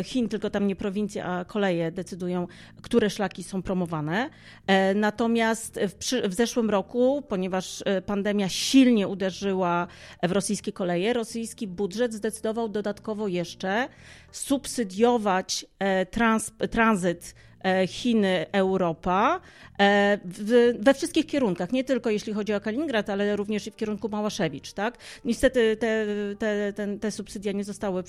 Chin, 0.03 0.29
tylko 0.29 0.49
tam 0.49 0.67
nie 0.67 0.75
prowincje, 0.75 1.25
a 1.25 1.45
koleje 1.45 1.91
decydują, 1.91 2.47
które 2.81 3.09
szlaki 3.09 3.43
są 3.43 3.61
promowane. 3.61 4.29
Natomiast 4.95 5.79
w, 5.89 5.95
przy, 5.95 6.29
w, 6.29 6.33
zeszłym 6.33 6.69
roku, 6.69 7.23
ponieważ 7.29 7.83
pandemia 8.05 8.49
silnie 8.49 9.07
uderzyła 9.07 9.87
w 10.23 10.31
rosyjskie 10.31 10.71
koleje, 10.71 11.13
rosyjski 11.13 11.67
budżet 11.67 12.13
zdecydował 12.13 12.69
dodatkowo 12.69 13.27
jeszcze 13.27 13.89
subsydiować 14.31 15.65
trans, 16.11 16.51
tranzyt 16.71 17.35
Chiny, 17.87 18.45
Europa 18.51 19.41
e, 19.79 20.19
we 20.79 20.93
wszystkich 20.93 21.25
kierunkach, 21.25 21.71
nie 21.71 21.83
tylko 21.83 22.09
jeśli 22.09 22.33
chodzi 22.33 22.53
o 22.53 22.61
Kaliningrad, 22.61 23.09
ale 23.09 23.35
również 23.35 23.67
i 23.67 23.71
w 23.71 23.75
kierunku 23.75 24.09
Małaszewicz. 24.09 24.73
Tak? 24.73 24.97
Niestety 25.25 25.77
te, 25.77 26.05
te, 26.39 26.73
te, 26.73 26.97
te 26.97 27.11
subsydia 27.11 27.51
nie 27.51 27.63
zostały, 27.63 28.03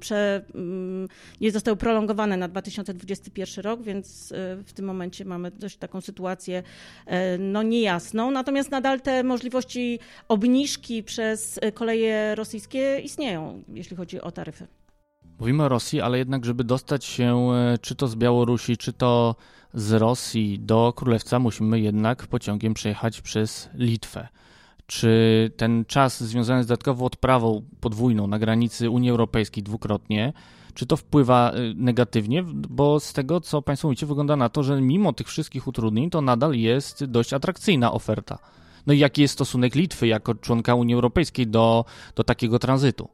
prze, 0.00 0.44
mm, 0.54 1.08
nie 1.40 1.50
zostały 1.50 1.76
prolongowane 1.76 2.36
na 2.36 2.48
2021 2.48 3.64
rok, 3.64 3.82
więc 3.82 4.32
e, 4.32 4.56
w 4.66 4.72
tym 4.72 4.84
momencie 4.84 5.24
mamy 5.24 5.50
dość 5.50 5.76
taką 5.76 6.00
sytuację 6.00 6.62
no, 7.38 7.62
niejasną. 7.62 8.30
Natomiast 8.30 8.70
nadal 8.70 9.00
te 9.00 9.22
możliwości 9.22 9.98
obniżki 10.28 11.02
przez 11.02 11.60
koleje 11.74 12.34
rosyjskie 12.34 13.00
istnieją, 13.00 13.62
jeśli 13.68 13.96
chodzi 13.96 14.20
o 14.20 14.32
taryfy. 14.32 14.66
Mówimy 15.38 15.62
o 15.62 15.68
Rosji, 15.68 16.00
ale 16.00 16.18
jednak, 16.18 16.44
żeby 16.44 16.64
dostać 16.64 17.04
się 17.04 17.50
e, 17.52 17.78
czy 17.78 17.94
to 17.94 18.08
z 18.08 18.16
Białorusi, 18.16 18.76
czy 18.76 18.92
to 18.92 19.36
z 19.74 19.92
Rosji 19.92 20.58
do 20.58 20.92
Królewca, 20.96 21.38
musimy 21.38 21.80
jednak 21.80 22.26
pociągiem 22.26 22.74
przejechać 22.74 23.20
przez 23.20 23.70
Litwę. 23.74 24.28
Czy 24.86 25.50
ten 25.56 25.84
czas 25.84 26.22
związany 26.22 26.64
z 26.64 26.66
dodatkową 26.66 27.04
odprawą 27.04 27.62
podwójną 27.80 28.26
na 28.26 28.38
granicy 28.38 28.90
Unii 28.90 29.10
Europejskiej 29.10 29.62
dwukrotnie, 29.62 30.32
czy 30.74 30.86
to 30.86 30.96
wpływa 30.96 31.50
e, 31.50 31.54
negatywnie? 31.76 32.42
Bo 32.52 33.00
z 33.00 33.12
tego, 33.12 33.40
co 33.40 33.62
Państwo 33.62 33.88
mówicie, 33.88 34.06
wygląda 34.06 34.36
na 34.36 34.48
to, 34.48 34.62
że 34.62 34.80
mimo 34.80 35.12
tych 35.12 35.28
wszystkich 35.28 35.66
utrudnień, 35.66 36.10
to 36.10 36.20
nadal 36.20 36.54
jest 36.54 37.04
dość 37.04 37.32
atrakcyjna 37.32 37.92
oferta. 37.92 38.38
No 38.86 38.92
i 38.92 38.98
jaki 38.98 39.22
jest 39.22 39.34
stosunek 39.34 39.74
Litwy 39.74 40.06
jako 40.06 40.34
członka 40.34 40.74
Unii 40.74 40.94
Europejskiej 40.94 41.46
do, 41.46 41.84
do 42.14 42.24
takiego 42.24 42.58
tranzytu? 42.58 43.08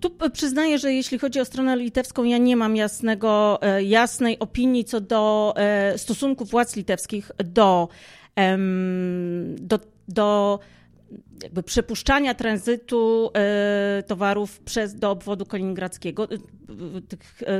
Tu 0.00 0.10
przyznaję, 0.32 0.78
że 0.78 0.92
jeśli 0.92 1.18
chodzi 1.18 1.40
o 1.40 1.44
stronę 1.44 1.76
litewską, 1.76 2.24
ja 2.24 2.38
nie 2.38 2.56
mam 2.56 2.76
jasnego, 2.76 3.58
e, 3.62 3.82
jasnej 3.82 4.38
opinii 4.38 4.84
co 4.84 5.00
do 5.00 5.54
e, 5.56 5.98
stosunku 5.98 6.44
władz 6.44 6.76
litewskich 6.76 7.30
do, 7.44 7.88
do, 9.58 9.78
do 10.08 10.58
jakby 11.42 11.62
przepuszczania 11.62 12.34
tranzytu 12.34 13.30
e, 13.34 14.02
towarów 14.06 14.60
przez, 14.60 14.94
do 14.94 15.10
obwodu 15.10 15.46
kaliningradzkiego, 15.46 16.28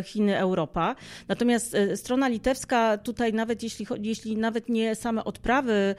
Chiny, 0.04 0.38
Europa. 0.38 0.96
Natomiast 1.28 1.76
strona 1.94 2.28
litewska 2.28 2.98
tutaj 2.98 3.32
nawet 3.32 3.62
jeśli, 3.62 3.86
jeśli 4.02 4.36
nawet 4.36 4.68
nie 4.68 4.94
same 4.94 5.24
odprawy 5.24 5.94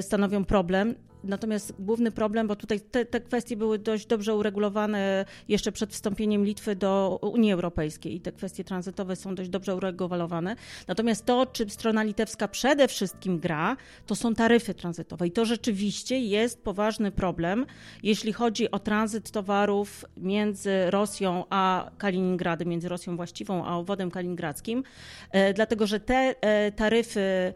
stanowią 0.00 0.44
problem, 0.44 0.94
Natomiast 1.24 1.74
główny 1.78 2.10
problem, 2.10 2.46
bo 2.46 2.56
tutaj 2.56 2.80
te, 2.80 3.04
te, 3.04 3.20
kwestie 3.20 3.56
były 3.56 3.78
dość 3.78 4.06
dobrze 4.06 4.34
uregulowane 4.34 5.24
jeszcze 5.48 5.72
przed 5.72 5.92
wstąpieniem 5.92 6.44
Litwy 6.44 6.76
do 6.76 7.18
Unii 7.22 7.52
Europejskiej 7.52 8.14
i 8.14 8.20
te 8.20 8.32
kwestie 8.32 8.64
tranzytowe 8.64 9.16
są 9.16 9.34
dość 9.34 9.50
dobrze 9.50 9.76
uregulowane. 9.76 10.56
Natomiast 10.88 11.26
to, 11.26 11.46
czym 11.46 11.70
strona 11.70 12.02
litewska 12.02 12.48
przede 12.48 12.88
wszystkim 12.88 13.38
gra, 13.38 13.76
to 14.06 14.14
są 14.14 14.34
taryfy 14.34 14.74
tranzytowe. 14.74 15.26
I 15.26 15.30
to 15.30 15.44
rzeczywiście 15.44 16.18
jest 16.18 16.62
poważny 16.62 17.10
problem, 17.10 17.66
jeśli 18.02 18.32
chodzi 18.32 18.70
o 18.70 18.78
tranzyt 18.78 19.30
towarów 19.30 20.04
między 20.16 20.90
Rosją 20.90 21.44
a 21.50 21.90
Kaliningradem, 21.98 22.68
między 22.68 22.88
Rosją 22.88 23.16
właściwą 23.16 23.64
a 23.64 23.76
obwodem 23.76 24.10
kaliningradzkim, 24.10 24.82
e, 25.30 25.54
dlatego 25.54 25.86
że 25.86 26.00
te 26.00 26.34
e, 26.40 26.72
taryfy 26.72 27.52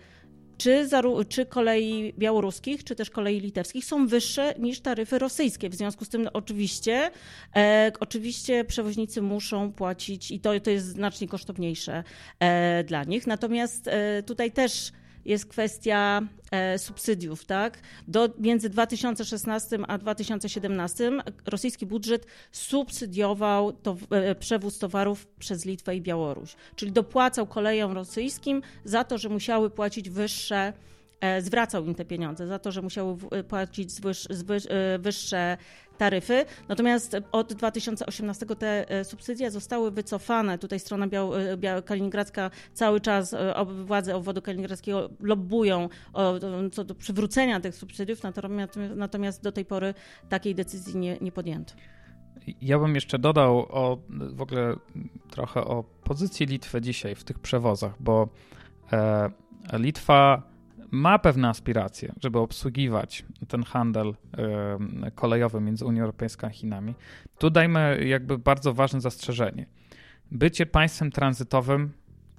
czy, 0.59 0.89
czy 1.29 1.47
kolei 1.47 2.15
białoruskich, 2.19 2.85
czy 2.85 2.95
też 2.95 3.11
kolei 3.11 3.41
litewskich 3.41 3.85
są 3.85 4.07
wyższe 4.07 4.55
niż 4.59 4.81
taryfy 4.81 5.19
rosyjskie. 5.19 5.69
W 5.69 5.75
związku 5.75 6.05
z 6.05 6.09
tym 6.09 6.23
no, 6.23 6.31
oczywiście, 6.33 7.11
e, 7.57 7.93
oczywiście 8.01 8.65
przewoźnicy 8.65 9.23
muszą 9.23 9.73
płacić 9.73 10.31
i 10.31 10.41
to, 10.41 10.61
to 10.61 10.71
jest 10.71 10.87
znacznie 10.87 11.29
kosztowniejsze 11.29 12.05
e, 12.41 12.85
dla 12.85 13.05
nich. 13.05 13.27
Natomiast 13.27 13.89
e, 13.89 14.23
tutaj 14.23 14.53
też 14.53 14.93
jest 15.27 15.47
kwestia 15.47 16.23
e, 16.51 16.79
subsydiów. 16.79 17.45
Tak? 17.45 17.79
Do, 18.09 18.29
między 18.39 18.69
2016 18.69 19.79
a 19.89 19.99
2017 19.99 21.13
rosyjski 21.47 21.87
budżet 21.87 22.27
subsydiował 22.53 23.73
to, 23.73 23.97
e, 24.11 24.35
przewóz 24.35 24.79
towarów 24.79 25.27
przez 25.27 25.65
Litwę 25.65 25.97
i 25.97 26.01
Białoruś, 26.01 26.57
czyli 26.77 26.93
dopłacał 26.93 27.47
kolejom 27.47 27.93
rosyjskim 27.93 28.63
za 28.85 29.05
to, 29.05 29.19
że 29.19 29.29
musiały 29.29 29.71
płacić 29.71 30.11
wyższe 30.11 30.73
e, 31.21 31.43
zwracał 31.43 31.85
im 31.85 31.95
te 31.95 32.05
pieniądze 32.05 32.47
za 32.47 32.59
to, 32.59 32.73
że 32.73 32.83
musiały 32.83 33.17
płacić 33.49 33.91
wyższe 34.99 35.57
taryfy. 35.99 36.45
Natomiast 36.69 37.17
od 37.33 37.53
2018 37.53 38.47
te 38.47 38.91
e, 38.91 39.05
subsydia 39.05 39.51
zostały 39.51 39.91
wycofane. 39.91 40.59
Tutaj 40.59 40.81
strona 40.81 41.07
Biał, 41.07 41.37
e, 41.37 41.57
Biał, 41.57 41.83
kaliningradzka 41.83 42.51
cały 42.73 43.01
czas, 43.01 43.35
e, 43.35 43.55
władze 43.85 44.17
obwodu 44.17 44.43
kaliningradzkiego 44.43 45.11
lobbują 45.21 45.89
o, 46.13 46.35
co 46.73 46.85
do 46.85 46.95
przywrócenia 46.95 47.61
tych 47.61 47.75
subsydiów, 47.75 48.23
natomiast, 48.23 48.79
natomiast 48.97 49.43
do 49.43 49.53
tej 49.53 49.65
pory 49.65 49.95
takiej 50.29 50.55
decyzji 50.55 50.97
nie, 50.97 51.19
nie 51.21 51.33
podjęto. 51.33 51.75
Ja 52.61 52.79
bym 52.79 52.95
jeszcze 52.95 53.19
dodał 53.19 53.59
o, 53.59 53.99
w 54.09 54.41
ogóle 54.41 54.77
trochę 55.31 55.61
o 55.61 55.85
pozycji 56.05 56.47
Litwy 56.47 56.81
dzisiaj 56.81 57.15
w 57.15 57.25
tych 57.25 57.39
przewozach, 57.39 57.95
bo 58.01 58.29
e, 58.93 59.31
Litwa 59.73 60.43
ma 60.91 61.19
pewne 61.19 61.49
aspiracje, 61.49 62.13
żeby 62.23 62.39
obsługiwać 62.39 63.25
ten 63.49 63.63
handel 63.63 64.15
kolejowy 65.15 65.61
między 65.61 65.85
Unią 65.85 66.03
Europejską 66.03 66.47
a 66.47 66.51
Chinami, 66.51 66.95
tu 67.39 67.51
dajmy 67.51 68.05
jakby 68.05 68.39
bardzo 68.39 68.75
ważne 68.75 69.01
zastrzeżenie. 69.01 69.67
bycie 70.31 70.67
państwem 70.67 71.11
tranzytowym 71.11 71.93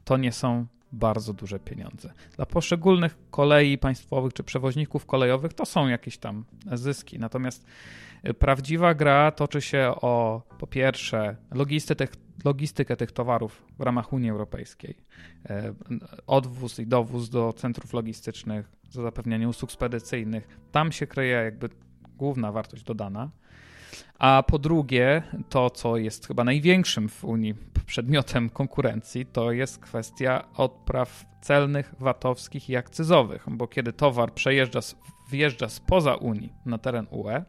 to 0.04 0.18
nie 0.18 0.32
są 0.32 0.66
bardzo 0.92 1.34
duże 1.34 1.60
pieniądze. 1.60 2.14
Dla 2.36 2.46
poszczególnych 2.46 3.18
kolei 3.32 3.78
państwowych 3.78 4.34
czy 4.34 4.44
przewoźników 4.44 5.06
kolejowych 5.06 5.54
to 5.54 5.66
są 5.66 5.88
jakieś 5.88 6.18
tam 6.18 6.46
zyski. 6.74 7.20
Natomiast 7.20 7.66
y, 8.28 8.34
prawdziwa 8.34 8.94
gra 8.94 9.32
toczy 9.32 9.62
się 9.62 9.92
o 10.02 10.42
po 10.60 10.68
pierwsze 10.68 11.36
logistykę, 11.52 12.08
logistykę 12.46 12.98
tych 12.98 13.12
towarów 13.12 13.64
w 13.80 13.82
ramach 13.82 14.14
Unii 14.14 14.30
Europejskiej, 14.30 14.98
e, 15.50 15.74
odwóz 16.28 16.80
i 16.80 16.88
dowóz 16.88 17.30
do 17.30 17.54
centrów 17.54 17.94
logistycznych, 17.94 18.72
za 18.90 19.02
zapewnianie 19.02 19.50
usług 19.50 19.72
spedycyjnych. 19.72 20.48
Tam 20.72 20.92
się 20.92 21.08
kryje 21.08 21.32
jakby 21.32 21.70
główna 22.18 22.52
wartość 22.52 22.84
dodana. 22.84 23.30
A 24.20 24.44
po 24.48 24.60
drugie, 24.60 25.24
to 25.50 25.70
co 25.70 25.98
jest 25.98 26.28
chyba 26.28 26.44
największym 26.44 27.10
w 27.10 27.24
Unii 27.24 27.56
przedmiotem 27.86 28.50
konkurencji, 28.50 29.26
to 29.26 29.52
jest 29.52 29.80
kwestia 29.80 30.44
odpraw 30.56 31.26
celnych, 31.42 31.94
VAT-owskich 32.00 32.70
i 32.70 32.76
akcyzowych, 32.76 33.46
bo 33.52 33.68
kiedy 33.68 33.94
towar 33.94 34.34
przejeżdża, 34.34 34.80
wjeżdża 35.32 35.70
spoza 35.70 36.16
Unii 36.16 36.54
na 36.66 36.78
teren 36.78 37.08
UE, 37.12 37.44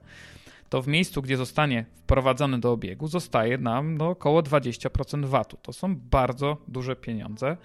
to 0.68 0.82
w 0.82 0.88
miejscu, 0.88 1.22
gdzie 1.22 1.36
zostanie 1.36 1.84
wprowadzony 1.94 2.58
do 2.58 2.72
obiegu, 2.72 3.08
zostaje 3.08 3.58
nam 3.58 3.98
no, 3.98 4.08
około 4.08 4.42
20% 4.42 5.24
VAT-u. 5.24 5.56
To 5.56 5.72
są 5.72 5.96
bardzo 5.96 6.56
duże 6.68 6.96
pieniądze. 6.96 7.56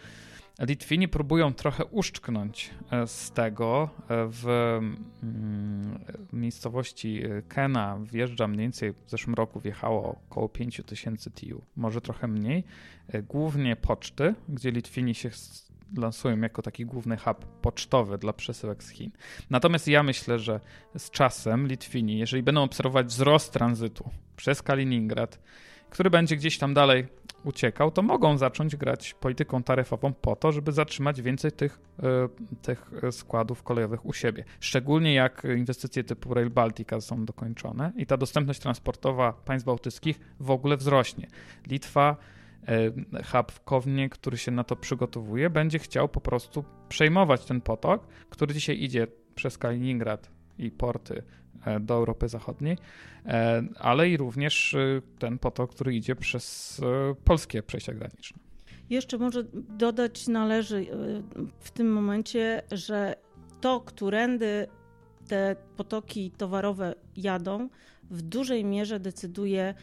Litwini 0.59 1.07
próbują 1.07 1.53
trochę 1.53 1.85
uszczknąć 1.85 2.71
e, 2.91 3.07
z 3.07 3.31
tego. 3.31 3.89
E, 4.09 4.27
w 4.29 4.47
mm, 5.23 5.99
miejscowości 6.33 7.23
e, 7.25 7.41
Kena 7.41 7.99
wjeżdża 8.03 8.47
mniej 8.47 8.59
więcej 8.59 8.93
w 8.93 9.09
zeszłym 9.09 9.33
roku 9.33 9.59
wjechało 9.59 10.21
około 10.29 10.49
5 10.49 10.81
tysięcy 10.85 11.31
TIU, 11.31 11.61
może 11.75 12.01
trochę 12.01 12.27
mniej. 12.27 12.63
Głównie 13.29 13.75
poczty, 13.75 14.35
gdzie 14.49 14.71
Litwini 14.71 15.15
się 15.15 15.29
lansują 15.97 16.41
jako 16.41 16.61
taki 16.61 16.85
główny 16.85 17.17
hub 17.17 17.45
pocztowy 17.45 18.17
dla 18.17 18.33
przesyłek 18.33 18.83
z 18.83 18.89
Chin. 18.89 19.11
Natomiast 19.49 19.87
ja 19.87 20.03
myślę, 20.03 20.39
że 20.39 20.59
z 20.97 21.09
czasem 21.09 21.67
Litwini, 21.67 22.17
jeżeli 22.17 22.43
będą 22.43 22.63
obserwować 22.63 23.07
wzrost 23.07 23.53
tranzytu 23.53 24.09
przez 24.35 24.61
Kaliningrad, 24.61 25.39
który 25.93 26.09
będzie 26.09 26.35
gdzieś 26.35 26.57
tam 26.57 26.73
dalej 26.73 27.07
uciekał, 27.43 27.91
to 27.91 28.01
mogą 28.01 28.37
zacząć 28.37 28.75
grać 28.75 29.13
polityką 29.13 29.63
taryfową 29.63 30.13
po 30.13 30.35
to, 30.35 30.51
żeby 30.51 30.71
zatrzymać 30.71 31.21
więcej 31.21 31.51
tych, 31.51 31.79
y, 31.99 32.61
tych 32.61 32.91
składów 33.11 33.63
kolejowych 33.63 34.05
u 34.05 34.13
siebie. 34.13 34.43
Szczególnie 34.59 35.13
jak 35.13 35.43
inwestycje 35.57 36.03
typu 36.03 36.33
Rail 36.33 36.49
Baltica 36.49 37.01
są 37.01 37.25
dokończone 37.25 37.91
i 37.95 38.05
ta 38.05 38.17
dostępność 38.17 38.59
transportowa 38.59 39.33
państw 39.33 39.65
bałtyckich 39.65 40.19
w 40.39 40.51
ogóle 40.51 40.77
wzrośnie. 40.77 41.27
Litwa, 41.67 42.17
y, 42.69 43.23
hub 43.23 43.51
w 43.51 43.63
Kownie, 43.63 44.09
który 44.09 44.37
się 44.37 44.51
na 44.51 44.63
to 44.63 44.75
przygotowuje, 44.75 45.49
będzie 45.49 45.79
chciał 45.79 46.09
po 46.09 46.21
prostu 46.21 46.63
przejmować 46.89 47.45
ten 47.45 47.61
potok, 47.61 48.07
który 48.29 48.53
dzisiaj 48.53 48.83
idzie 48.83 49.07
przez 49.35 49.57
Kaliningrad 49.57 50.29
i 50.57 50.71
porty 50.71 51.23
E, 51.23 51.42
do 51.79 51.93
Europy 51.93 52.29
Zachodniej, 52.29 52.77
e, 53.25 53.63
ale 53.79 54.09
i 54.09 54.17
również 54.17 54.73
e, 54.73 55.01
ten 55.19 55.39
potok, 55.39 55.71
który 55.71 55.95
idzie 55.95 56.15
przez 56.15 56.81
polskie 57.23 57.63
przejścia 57.63 57.93
graniczne. 57.93 58.37
Jeszcze 58.89 59.17
może 59.17 59.43
dodać 59.69 60.27
należy 60.27 60.85
w 61.59 61.71
tym 61.71 61.93
momencie, 61.93 62.61
że 62.71 63.15
to, 63.61 63.81
którędy 63.81 64.67
te 65.27 65.55
potoki 65.77 66.31
towarowe 66.31 66.95
jadą, 67.15 67.69
w 68.11 68.21
dużej 68.21 68.65
mierze 68.65 68.99
decyduje 68.99 69.73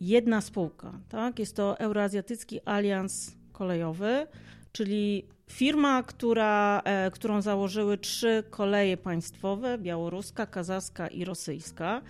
jedna 0.00 0.40
spółka. 0.40 1.00
Tak? 1.08 1.38
Jest 1.38 1.56
to 1.56 1.78
Euroazjatycki 1.78 2.60
Alians 2.64 3.36
Kolejowy, 3.52 4.26
czyli 4.72 5.26
Firma, 5.50 6.02
która, 6.02 6.82
e, 6.84 7.10
którą 7.10 7.42
założyły 7.42 7.98
trzy 7.98 8.44
koleje 8.50 8.96
państwowe: 8.96 9.78
białoruska, 9.78 10.46
kazachska 10.46 11.08
i 11.08 11.24
rosyjska. 11.24 12.02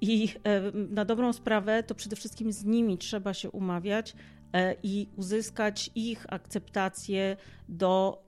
I 0.00 0.28
e, 0.44 0.60
na 0.72 1.04
dobrą 1.04 1.32
sprawę 1.32 1.82
to 1.82 1.94
przede 1.94 2.16
wszystkim 2.16 2.52
z 2.52 2.64
nimi 2.64 2.98
trzeba 2.98 3.34
się 3.34 3.50
umawiać 3.50 4.14
e, 4.52 4.76
i 4.82 5.08
uzyskać 5.16 5.90
ich 5.94 6.26
akceptację 6.28 7.36
do 7.68 8.22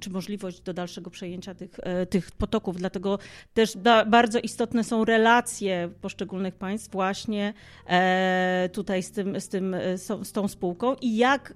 czy 0.00 0.10
możliwość 0.10 0.60
do 0.60 0.74
dalszego 0.74 1.10
przejęcia 1.10 1.54
tych, 1.54 1.70
e, 1.82 2.06
tych 2.06 2.32
potoków. 2.32 2.76
Dlatego 2.76 3.18
też 3.54 3.76
da, 3.76 4.04
bardzo 4.04 4.38
istotne 4.38 4.84
są 4.84 5.04
relacje 5.04 5.90
poszczególnych 6.00 6.54
państw 6.54 6.92
właśnie 6.92 7.54
e, 7.86 8.70
tutaj 8.72 9.02
z, 9.02 9.10
tym, 9.10 9.40
z, 9.40 9.48
tym, 9.48 9.74
e, 9.74 9.98
z 9.98 10.32
tą 10.32 10.48
spółką 10.48 10.94
i 11.00 11.16
jak 11.16 11.54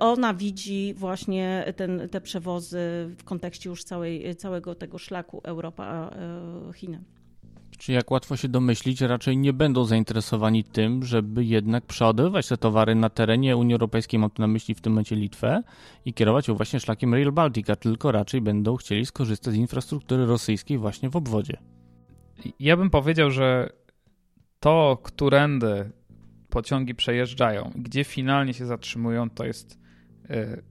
ona 0.00 0.34
widzi 0.34 0.94
właśnie 0.94 1.72
ten, 1.76 2.08
te 2.08 2.20
przewozy 2.20 2.78
w 3.18 3.24
kontekście 3.24 3.70
już 3.70 3.84
całej, 3.84 4.36
całego 4.36 4.74
tego 4.74 4.98
szlaku 4.98 5.40
Europa-Chiny. 5.44 6.98
Czy 7.78 7.92
jak 7.92 8.10
łatwo 8.10 8.36
się 8.36 8.48
domyślić, 8.48 9.00
raczej 9.00 9.36
nie 9.36 9.52
będą 9.52 9.84
zainteresowani 9.84 10.64
tym, 10.64 11.04
żeby 11.04 11.44
jednak 11.44 11.86
przeładowywać 11.86 12.48
te 12.48 12.56
towary 12.56 12.94
na 12.94 13.10
terenie 13.10 13.56
Unii 13.56 13.74
Europejskiej, 13.74 14.20
mam 14.20 14.30
tu 14.30 14.42
na 14.42 14.48
myśli 14.48 14.74
w 14.74 14.80
tym 14.80 14.92
momencie 14.92 15.16
Litwę, 15.16 15.62
i 16.04 16.14
kierować 16.14 16.48
ją 16.48 16.54
właśnie 16.54 16.80
szlakiem 16.80 17.14
Rail 17.14 17.32
Baltica, 17.32 17.76
tylko 17.76 18.12
raczej 18.12 18.40
będą 18.40 18.76
chcieli 18.76 19.06
skorzystać 19.06 19.54
z 19.54 19.56
infrastruktury 19.56 20.26
rosyjskiej 20.26 20.78
właśnie 20.78 21.10
w 21.10 21.16
obwodzie. 21.16 21.58
Ja 22.60 22.76
bym 22.76 22.90
powiedział, 22.90 23.30
że 23.30 23.70
to, 24.60 24.98
którędy 25.02 25.90
pociągi 26.50 26.94
przejeżdżają, 26.94 27.70
gdzie 27.74 28.04
finalnie 28.04 28.54
się 28.54 28.66
zatrzymują, 28.66 29.30
to 29.30 29.44
jest, 29.44 29.78
y, 30.30 30.62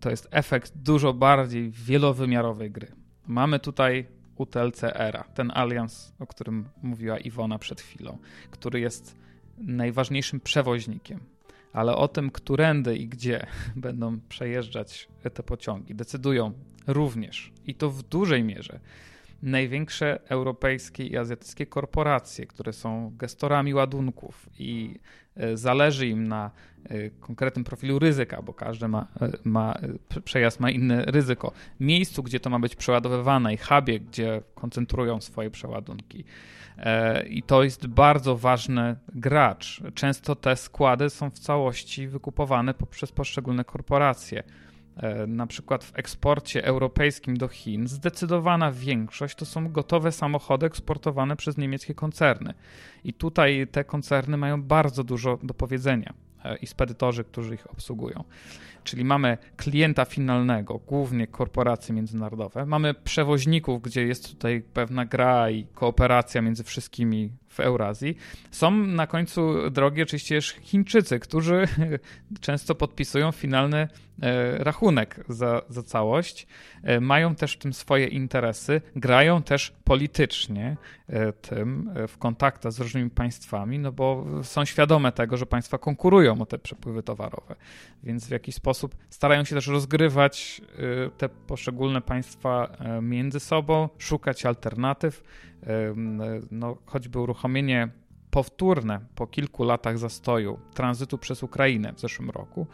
to 0.00 0.10
jest 0.10 0.28
efekt 0.30 0.72
dużo 0.76 1.14
bardziej 1.14 1.70
wielowymiarowej 1.70 2.70
gry. 2.70 2.86
Mamy 3.26 3.58
tutaj 3.58 4.06
UTLC 4.40 4.84
ERA, 4.84 5.24
ten 5.34 5.50
alians, 5.54 6.12
o 6.18 6.26
którym 6.26 6.68
mówiła 6.82 7.18
Iwona 7.18 7.58
przed 7.58 7.80
chwilą, 7.80 8.18
który 8.50 8.80
jest 8.80 9.16
najważniejszym 9.58 10.40
przewoźnikiem. 10.40 11.20
Ale 11.72 11.96
o 11.96 12.08
tym, 12.08 12.30
którędy 12.30 12.96
i 12.96 13.08
gdzie 13.08 13.46
będą 13.76 14.20
przejeżdżać 14.28 15.08
te 15.34 15.42
pociągi, 15.42 15.94
decydują 15.94 16.52
również. 16.86 17.52
I 17.66 17.74
to 17.74 17.90
w 17.90 18.02
dużej 18.02 18.44
mierze 18.44 18.80
największe 19.42 20.18
europejskie 20.28 21.06
i 21.06 21.16
azjatyckie 21.16 21.66
korporacje, 21.66 22.46
które 22.46 22.72
są 22.72 23.12
gestorami 23.16 23.74
ładunków 23.74 24.48
i 24.58 24.98
e, 25.36 25.56
zależy 25.56 26.06
im 26.06 26.28
na 26.28 26.50
e, 26.84 27.10
konkretnym 27.10 27.64
profilu 27.64 27.98
ryzyka, 27.98 28.42
bo 28.42 28.54
każdy 28.54 28.88
ma, 28.88 29.06
e, 29.20 29.30
ma, 29.44 29.78
przejazd 30.24 30.60
ma 30.60 30.70
inne 30.70 31.04
ryzyko, 31.04 31.52
miejscu, 31.80 32.22
gdzie 32.22 32.40
to 32.40 32.50
ma 32.50 32.58
być 32.58 32.76
przeładowywane 32.76 33.54
i 33.54 33.56
hubie, 33.56 34.00
gdzie 34.00 34.42
koncentrują 34.54 35.20
swoje 35.20 35.50
przeładunki. 35.50 36.24
I 37.30 37.42
to 37.42 37.62
jest 37.62 37.86
bardzo 37.86 38.36
ważny 38.36 38.96
gracz. 39.14 39.82
Często 39.94 40.36
te 40.36 40.56
składy 40.56 41.10
są 41.10 41.30
w 41.30 41.38
całości 41.38 42.08
wykupowane 42.08 42.74
poprzez 42.74 43.12
poszczególne 43.12 43.64
korporacje. 43.64 44.42
E, 44.96 45.26
na 45.26 45.46
przykład 45.46 45.84
w 45.84 45.98
eksporcie 45.98 46.64
europejskim 46.64 47.36
do 47.36 47.48
Chin 47.48 47.88
zdecydowana 47.88 48.72
większość 48.72 49.34
to 49.36 49.46
są 49.46 49.72
gotowe 49.72 50.12
samochody 50.12 50.66
eksportowane 50.66 51.36
przez 51.36 51.56
niemieckie 51.56 51.94
koncerny. 51.94 52.54
I 53.04 53.12
tutaj 53.12 53.66
te 53.72 53.84
koncerny 53.84 54.36
mają 54.36 54.62
bardzo 54.62 55.04
dużo 55.04 55.38
do 55.42 55.54
powiedzenia 55.54 56.14
e, 56.44 56.56
i 56.56 56.66
spedytorzy, 56.66 57.24
którzy 57.24 57.54
ich 57.54 57.70
obsługują. 57.70 58.24
Czyli 58.84 59.04
mamy 59.04 59.38
klienta 59.56 60.04
finalnego, 60.04 60.78
głównie 60.78 61.26
korporacje 61.26 61.94
międzynarodowe, 61.94 62.66
mamy 62.66 62.94
przewoźników, 62.94 63.82
gdzie 63.82 64.06
jest 64.06 64.28
tutaj 64.30 64.62
pewna 64.74 65.04
gra 65.04 65.50
i 65.50 65.66
kooperacja 65.74 66.42
między 66.42 66.64
wszystkimi 66.64 67.30
w 67.50 67.60
Eurazji. 67.60 68.16
Są 68.50 68.70
na 68.70 69.06
końcu 69.06 69.70
drogi 69.70 70.02
oczywiście 70.02 70.40
Chińczycy, 70.62 71.18
którzy 71.18 71.68
często 72.40 72.74
podpisują 72.74 73.32
finalny 73.32 73.88
e, 74.22 74.58
rachunek 74.58 75.24
za, 75.28 75.62
za 75.68 75.82
całość. 75.82 76.46
E, 76.82 77.00
mają 77.00 77.34
też 77.34 77.52
w 77.52 77.58
tym 77.58 77.72
swoje 77.72 78.06
interesy, 78.06 78.80
grają 78.96 79.42
też 79.42 79.72
politycznie 79.84 80.76
e, 81.08 81.32
tym 81.32 81.90
w 82.08 82.18
kontaktach 82.18 82.72
z 82.72 82.80
różnymi 82.80 83.10
państwami, 83.10 83.78
no 83.78 83.92
bo 83.92 84.26
są 84.42 84.64
świadome 84.64 85.12
tego, 85.12 85.36
że 85.36 85.46
państwa 85.46 85.78
konkurują 85.78 86.40
o 86.40 86.46
te 86.46 86.58
przepływy 86.58 87.02
towarowe, 87.02 87.54
więc 88.02 88.26
w 88.26 88.30
jakiś 88.30 88.54
sposób 88.54 88.69
starają 89.10 89.44
się 89.44 89.54
też 89.54 89.66
rozgrywać 89.66 90.60
te 91.18 91.28
poszczególne 91.28 92.00
państwa 92.00 92.76
między 93.02 93.40
sobą, 93.40 93.88
szukać 93.98 94.46
alternatyw. 94.46 95.22
No, 96.50 96.76
choćby 96.86 97.18
uruchomienie 97.18 97.88
powtórne 98.30 99.00
po 99.14 99.26
kilku 99.26 99.64
latach 99.64 99.98
zastoju 99.98 100.58
tranzytu 100.74 101.18
przez 101.18 101.42
Ukrainę 101.42 101.92
w 101.92 102.00
zeszłym 102.00 102.30
roku, 102.30 102.66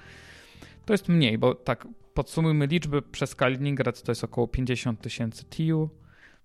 to 0.85 0.93
jest 0.95 1.09
mniej, 1.09 1.39
bo 1.39 1.55
tak 1.55 1.89
podsumujmy 2.15 2.67
liczby, 2.67 3.03
przez 3.03 3.35
Kaliningrad 3.35 4.03
to 4.03 4.13
jest 4.13 4.25
około 4.25 4.49
50 4.49 5.01
tysięcy 5.01 5.45
TIU, 5.45 5.91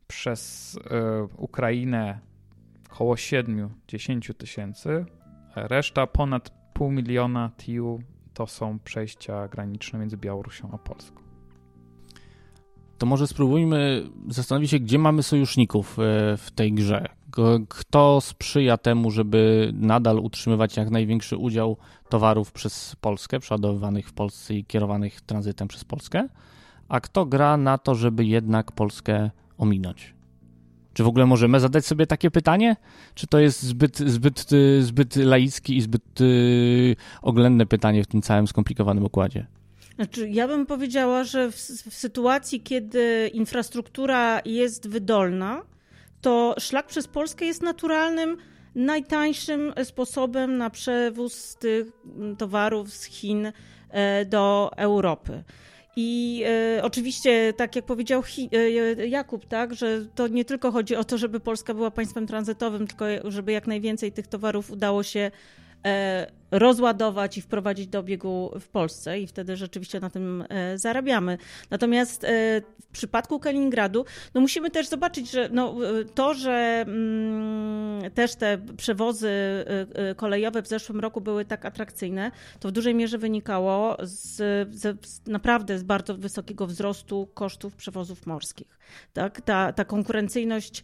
przez 0.08 0.76
y, 0.76 0.80
Ukrainę 1.38 2.20
około 2.92 3.16
7-10 3.16 4.34
tysięcy, 4.34 5.06
reszta 5.56 6.08
ponad 6.08 6.52
2,5 6.76 6.92
miliona 6.92 7.52
TIU 7.58 8.00
to 8.42 8.48
są 8.48 8.80
przejścia 8.80 9.48
graniczne 9.48 10.00
między 10.00 10.18
Białorusią 10.18 10.70
a 10.74 10.78
Polską. 10.78 11.22
To 12.98 13.06
może 13.06 13.28
spróbujmy 13.28 14.10
zastanowić 14.30 14.72
się, 14.72 14.80
gdzie 14.80 15.00
mamy 15.00 15.24
sojuszników 15.24 16.00
e, 16.00 16.38
w 16.38 16.52
tej 16.56 16.74
grze. 16.74 17.06
Kto 17.70 18.22
sprzyja 18.22 18.78
temu, 18.78 19.12
żeby 19.12 19.72
nadal 19.74 20.20
utrzymywać 20.20 20.78
jak 20.78 20.90
największy 20.90 21.38
udział 21.38 21.78
towarów 22.10 22.52
przez 22.52 22.96
Polskę, 23.02 23.40
przeładowywanych 23.40 24.10
w 24.10 24.14
Polsce 24.14 24.54
i 24.54 24.66
kierowanych 24.66 25.22
tranzytem 25.22 25.68
przez 25.68 25.84
Polskę, 25.84 26.28
a 26.90 27.00
kto 27.00 27.26
gra 27.26 27.58
na 27.58 27.78
to, 27.78 27.96
żeby 27.96 28.26
jednak 28.26 28.72
Polskę 28.72 29.32
ominąć? 29.58 30.14
Czy 30.94 31.04
w 31.04 31.08
ogóle 31.08 31.26
możemy 31.26 31.60
zadać 31.60 31.86
sobie 31.86 32.08
takie 32.08 32.32
pytanie? 32.32 32.76
Czy 33.16 33.28
to 33.28 33.40
jest 33.40 33.64
zbyt, 33.64 33.98
zbyt, 33.98 34.50
zbyt 34.80 35.16
laicki 35.16 35.78
i 35.78 35.82
zbyt 35.82 36.22
y, 36.22 36.96
oględne 37.22 37.66
pytanie 37.66 38.04
w 38.04 38.08
tym 38.08 38.22
całym 38.22 38.48
skomplikowanym 38.48 39.06
układzie? 39.06 39.48
Znaczy, 39.96 40.30
ja 40.30 40.48
bym 40.48 40.66
powiedziała, 40.66 41.24
że 41.24 41.52
w, 41.52 41.56
w 41.56 41.94
sytuacji, 41.94 42.62
kiedy 42.62 43.32
infrastruktura 43.34 44.42
jest 44.46 44.90
wydolna, 44.90 45.62
to 46.22 46.56
szlak 46.60 46.88
przez 46.88 47.08
Polskę 47.08 47.46
jest 47.46 47.62
naturalnym, 47.62 48.38
najtańszym 48.76 49.74
sposobem 49.84 50.58
na 50.58 50.70
przewóz 50.70 51.56
tych 51.56 51.88
towarów 52.38 52.94
z 52.94 53.04
Chin 53.04 53.52
e, 53.90 54.26
do 54.26 54.72
Europy. 54.78 55.44
I 55.96 56.44
e, 56.78 56.84
oczywiście, 56.84 57.54
tak 57.54 57.76
jak 57.76 57.86
powiedział 57.86 58.24
Hi, 58.24 58.50
e, 58.54 59.08
Jakub, 59.08 59.46
tak, 59.46 59.74
że 59.76 60.06
to 60.16 60.28
nie 60.28 60.46
tylko 60.46 60.72
chodzi 60.72 60.96
o 60.96 61.04
to, 61.04 61.18
żeby 61.18 61.40
Polska 61.40 61.74
była 61.74 61.92
państwem 61.92 62.28
tranzytowym, 62.28 62.88
tylko 62.88 63.06
żeby 63.24 63.52
jak 63.52 63.68
najwięcej 63.68 64.12
tych 64.12 64.28
towarów 64.28 64.72
udało 64.72 65.04
się 65.04 65.32
e, 65.86 66.32
rozładować 66.52 67.38
i 67.38 67.42
wprowadzić 67.42 67.88
do 67.88 68.00
obiegu 68.00 68.52
w 68.60 68.68
Polsce 68.68 69.20
i 69.20 69.28
wtedy 69.28 69.58
rzeczywiście 69.58 70.00
na 70.00 70.10
tym 70.10 70.44
e, 70.50 70.78
zarabiamy. 70.78 71.38
Natomiast 71.70 72.24
e, 72.24 72.28
w 72.82 72.88
przypadku 72.92 73.40
Kaliningradu, 73.40 74.06
no 74.34 74.42
musimy 74.42 74.72
też 74.72 74.88
zobaczyć, 74.88 75.32
że 75.32 75.50
no, 75.52 75.76
e, 76.02 76.06
to, 76.06 76.34
że 76.34 76.84
mm, 76.88 78.12
też 78.12 78.36
te 78.36 78.58
przewozy 78.78 79.32
kolejowe 80.16 80.62
w 80.62 80.68
zeszłym 80.68 81.00
roku 81.00 81.22
były 81.22 81.46
tak 81.46 81.66
atrakcyjne, 81.66 82.32
to 82.60 82.70
w 82.70 82.72
dużej 82.72 82.96
mierze 82.96 83.18
wynikało 83.18 83.98
z, 84.04 84.36
z 84.76 84.98
naprawdę 85.28 85.80
z 85.80 85.84
bardzo 85.84 86.16
wysokiego 86.16 86.68
wzrostu 86.68 87.28
kosztów 87.34 87.76
przewozów 87.76 88.26
morskich. 88.26 88.80
Tak? 89.14 89.42
Ta, 89.42 89.74
ta 89.74 89.86
konkurencyjność, 89.86 90.84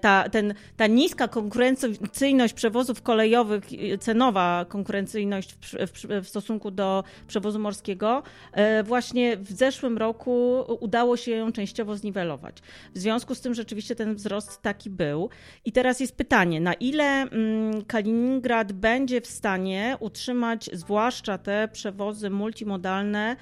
ta, 0.00 0.28
ten, 0.28 0.54
ta 0.76 0.86
niska 0.86 1.28
konkurencyjność 1.28 2.54
przewozów 2.54 3.02
kolejowych, 3.02 3.64
cenowa 4.00 4.66
konkurencyjność 4.68 4.97
konkurencyjność 4.98 5.54
w, 5.54 5.74
w, 5.74 6.24
w, 6.24 6.28
stosunku 6.28 6.70
do 6.70 7.04
przewozu 7.26 7.58
morskiego, 7.58 8.22
e, 8.52 8.82
właśnie 8.82 9.36
w 9.36 9.52
zeszłym 9.52 9.98
roku 9.98 10.64
udało 10.80 11.16
się 11.16 11.30
ją 11.30 11.52
częściowo 11.52 11.96
zniwelować. 11.96 12.56
W 12.94 12.98
związku 12.98 13.34
z 13.34 13.40
tym 13.40 13.54
rzeczywiście 13.54 13.94
ten 13.94 14.14
wzrost 14.14 14.62
taki 14.62 14.90
był. 14.90 15.30
I 15.64 15.72
teraz 15.72 16.00
jest 16.00 16.16
pytanie, 16.16 16.60
na 16.60 16.74
ile 16.74 17.22
mm, 17.22 17.84
Kaliningrad 17.84 18.72
będzie 18.72 19.20
w 19.20 19.26
stanie 19.26 19.96
utrzymać 20.00 20.70
zwłaszcza 20.72 21.38
te 21.38 21.68
przewozy 21.72 22.30
multimodalne, 22.30 23.36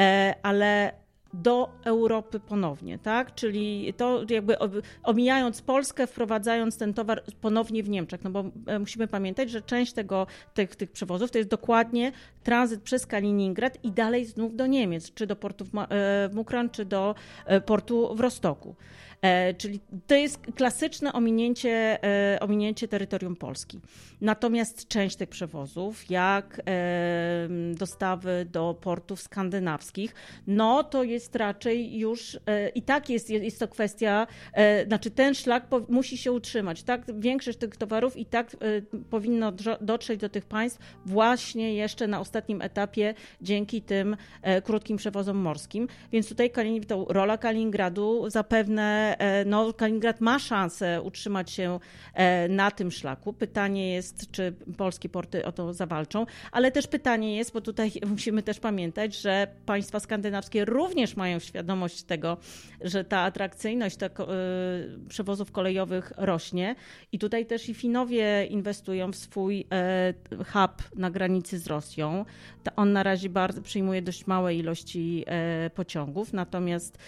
e, 0.00 0.34
ale 0.42 1.01
do 1.32 1.68
Europy 1.84 2.40
ponownie, 2.40 2.98
tak? 2.98 3.34
Czyli 3.34 3.94
to 3.96 4.24
jakby 4.30 4.56
omijając 5.02 5.62
Polskę, 5.62 6.06
wprowadzając 6.06 6.78
ten 6.78 6.94
towar 6.94 7.22
ponownie 7.40 7.82
w 7.82 7.88
Niemczech, 7.88 8.24
no 8.24 8.30
bo 8.30 8.44
e, 8.66 8.78
musimy 8.78 9.08
pamiętać, 9.08 9.50
że 9.50 9.62
część 9.62 9.92
tego, 9.92 10.26
tych, 10.54 10.76
tych 10.76 10.90
przewozów 10.90 11.30
to 11.30 11.38
jest 11.38 11.50
dokładnie 11.50 12.12
tranzyt 12.42 12.82
przez 12.82 13.06
Kaliningrad 13.06 13.84
i 13.84 13.92
dalej 13.92 14.24
znów 14.24 14.56
do 14.56 14.66
Niemiec, 14.66 15.14
czy 15.14 15.26
do 15.26 15.36
portu 15.36 15.64
w 15.64 15.70
e, 15.78 16.30
Mukran, 16.32 16.70
czy 16.70 16.84
do 16.84 17.14
e, 17.46 17.60
portu 17.60 18.14
w 18.14 18.20
Rostoku. 18.20 18.74
E, 19.22 19.54
czyli 19.54 19.80
to 20.06 20.14
jest 20.14 20.38
klasyczne 20.56 21.12
ominięcie, 21.12 21.98
e, 22.04 22.40
ominięcie 22.40 22.88
terytorium 22.88 23.36
Polski. 23.36 23.80
Natomiast 24.20 24.88
część 24.88 25.16
tych 25.16 25.28
przewozów, 25.28 26.10
jak 26.10 26.62
e, 26.66 27.48
dostawy 27.74 28.46
do 28.52 28.76
portów 28.80 29.20
skandynawskich, 29.20 30.14
no 30.46 30.84
to 30.84 31.02
jest 31.02 31.36
raczej 31.36 31.98
już 31.98 32.38
i 32.74 32.82
tak 32.82 33.10
jest, 33.10 33.30
jest 33.30 33.60
to 33.60 33.68
kwestia, 33.68 34.26
znaczy 34.86 35.10
ten 35.10 35.34
szlak 35.34 35.66
musi 35.88 36.18
się 36.18 36.32
utrzymać. 36.32 36.82
Tak? 36.82 37.20
Większość 37.20 37.58
tych 37.58 37.76
towarów 37.76 38.16
i 38.16 38.26
tak 38.26 38.56
powinno 39.10 39.52
dotrzeć 39.80 40.20
do 40.20 40.28
tych 40.28 40.44
państw 40.44 40.80
właśnie 41.06 41.74
jeszcze 41.74 42.06
na 42.06 42.20
ostatnim 42.20 42.62
etapie 42.62 43.14
dzięki 43.42 43.82
tym 43.82 44.16
krótkim 44.64 44.96
przewozom 44.96 45.36
morskim. 45.36 45.88
Więc 46.12 46.28
tutaj 46.28 46.50
to 46.88 47.06
rola 47.08 47.38
Kaliningradu 47.38 48.30
zapewne 48.30 49.11
E, 49.18 49.44
no, 49.44 49.72
Kaliningrad 49.72 50.20
ma 50.20 50.38
szansę 50.38 51.02
utrzymać 51.02 51.50
się 51.50 51.80
e, 52.14 52.48
na 52.48 52.70
tym 52.70 52.90
szlaku. 52.90 53.32
Pytanie 53.32 53.92
jest, 53.92 54.30
czy 54.30 54.54
polskie 54.76 55.08
porty 55.08 55.44
o 55.44 55.52
to 55.52 55.72
zawalczą, 55.72 56.26
ale 56.52 56.70
też 56.70 56.86
pytanie 56.86 57.36
jest, 57.36 57.52
bo 57.52 57.60
tutaj 57.60 57.92
musimy 58.10 58.42
też 58.42 58.60
pamiętać, 58.60 59.16
że 59.16 59.46
państwa 59.66 60.00
skandynawskie 60.00 60.64
również 60.64 61.16
mają 61.16 61.38
świadomość 61.38 62.02
tego, 62.02 62.36
że 62.80 63.04
ta 63.04 63.20
atrakcyjność 63.20 63.96
tak, 63.96 64.18
przewozów 65.08 65.52
kolejowych 65.52 66.12
rośnie 66.16 66.74
i 67.12 67.18
tutaj 67.18 67.46
też 67.46 67.68
i 67.68 67.74
Finowie 67.74 68.46
inwestują 68.46 69.12
w 69.12 69.16
swój 69.16 69.66
hub 70.52 70.96
na 70.96 71.10
granicy 71.10 71.58
z 71.58 71.66
Rosją. 71.66 72.24
On 72.76 72.92
na 72.92 73.02
razie 73.02 73.28
bardzo 73.28 73.62
przyjmuje 73.62 74.02
dość 74.02 74.26
małe 74.26 74.54
ilości 74.54 75.24
pociągów, 75.74 76.32
natomiast 76.32 76.98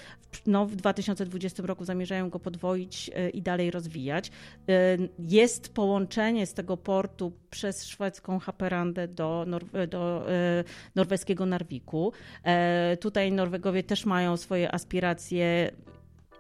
no, 0.47 0.67
w 0.67 0.77
2020 0.77 1.62
roku 1.67 1.85
zamierzają 1.94 2.30
go 2.30 2.38
podwoić 2.38 3.11
e, 3.14 3.30
i 3.30 3.42
dalej 3.42 3.70
rozwijać. 3.70 4.30
E, 4.68 4.96
jest 5.18 5.74
połączenie 5.74 6.46
z 6.46 6.54
tego 6.54 6.76
portu 6.76 7.33
przez 7.50 7.87
szwedzką 7.87 8.38
Haperandę 8.38 9.09
do, 9.09 9.44
Nor 9.46 9.64
do 9.88 10.30
e, 10.30 10.64
norweskiego 10.94 11.46
Narwiku. 11.46 12.12
Tutaj 13.00 13.33
Norwegowie 13.33 13.83
też 13.83 14.07
mają 14.07 14.37
swoje 14.37 14.74
aspiracje 14.74 15.70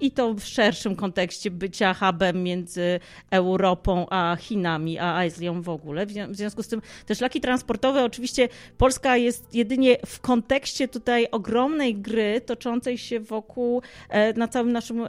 i 0.00 0.10
to 0.10 0.34
w 0.34 0.44
szerszym 0.44 0.96
kontekście 0.96 1.50
bycia 1.50 1.94
hubem 1.94 2.42
między 2.42 3.00
Europą 3.30 4.06
a 4.10 4.36
Chinami, 4.40 4.98
a 4.98 5.14
Azją 5.14 5.62
w 5.62 5.68
ogóle. 5.68 6.06
W 6.06 6.36
związku 6.36 6.62
z 6.62 6.68
tym 6.68 6.82
te 7.06 7.14
szlaki 7.14 7.40
transportowe, 7.40 8.04
oczywiście 8.04 8.48
Polska 8.78 9.16
jest 9.16 9.54
jedynie 9.54 9.96
w 10.06 10.20
kontekście 10.20 10.88
tutaj 10.88 11.26
ogromnej 11.30 11.94
gry 11.94 12.40
toczącej 12.40 12.98
się 12.98 13.20
wokół 13.20 13.82
e, 14.08 14.32
na 14.32 14.48
całym 14.48 14.72
naszym 14.72 15.04
e, 15.04 15.08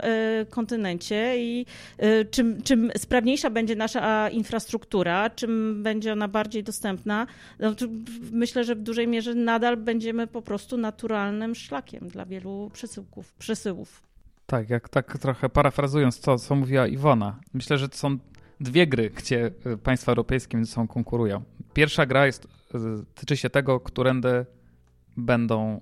kontynencie 0.50 1.38
i 1.38 1.66
e, 1.98 2.24
czym, 2.24 2.62
czym 2.62 2.90
sprawniejsza 2.98 3.50
będzie 3.50 3.76
nasza 3.76 4.28
infrastruktura, 4.30 5.30
czym 5.30 5.82
będzie 5.82 6.12
ona 6.12 6.28
bardziej 6.28 6.62
dostępna, 6.64 7.26
no, 7.58 7.74
myślę, 8.32 8.64
że 8.64 8.74
w 8.74 8.82
dużej 8.82 9.08
mierze 9.08 9.34
nadal 9.34 9.76
będziemy 9.76 10.26
po 10.26 10.42
prostu 10.42 10.76
naturalnym 10.76 11.54
szlakiem 11.54 12.08
dla 12.08 12.26
wielu 12.26 12.70
przesyłków, 12.72 13.32
przesyłów. 13.32 14.06
Tak, 14.46 14.70
jak 14.70 14.88
tak 14.88 15.18
trochę 15.18 15.48
parafrazując 15.48 16.20
to, 16.20 16.38
co 16.38 16.54
mówiła 16.54 16.86
Iwona. 16.86 17.40
Myślę, 17.54 17.78
że 17.78 17.88
to 17.88 17.96
są 17.96 18.18
dwie 18.60 18.86
gry, 18.86 19.10
gdzie 19.10 19.50
y, 19.66 19.78
państwa 19.78 20.12
europejskie 20.12 20.56
między 20.56 20.72
sobą 20.72 20.88
konkurują. 20.88 21.42
Pierwsza 21.74 22.06
gra 22.06 22.26
jest, 22.26 22.44
y, 22.44 22.48
tyczy 23.14 23.36
się 23.36 23.50
tego, 23.50 23.80
którędy 23.80 24.46
będą 25.16 25.80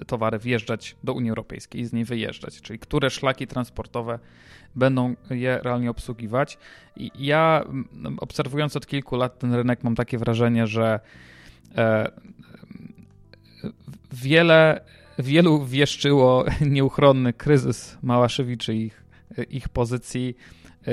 y, 0.00 0.04
towary 0.04 0.38
wjeżdżać 0.38 0.96
do 1.04 1.14
Unii 1.14 1.30
Europejskiej 1.30 1.80
i 1.80 1.84
z 1.84 1.92
niej 1.92 2.04
wyjeżdżać, 2.04 2.60
czyli 2.60 2.78
które 2.78 3.10
szlaki 3.10 3.46
transportowe 3.46 4.18
będą 4.74 5.14
je 5.30 5.58
realnie 5.62 5.90
obsługiwać. 5.90 6.58
I 6.96 7.10
ja 7.18 7.64
obserwując 8.18 8.76
od 8.76 8.86
kilku 8.86 9.16
lat 9.16 9.38
ten 9.38 9.54
rynek 9.54 9.84
mam 9.84 9.94
takie 9.94 10.18
wrażenie, 10.18 10.66
że 10.66 11.00
e, 11.76 12.10
wiele 14.12 14.80
wielu 15.18 15.64
wieszczyło 15.64 16.44
nieuchronny 16.60 17.32
kryzys 17.32 17.98
Małaszewiczy 18.02 18.74
i 18.74 18.86
ich, 18.86 19.04
ich 19.50 19.68
pozycji. 19.68 20.36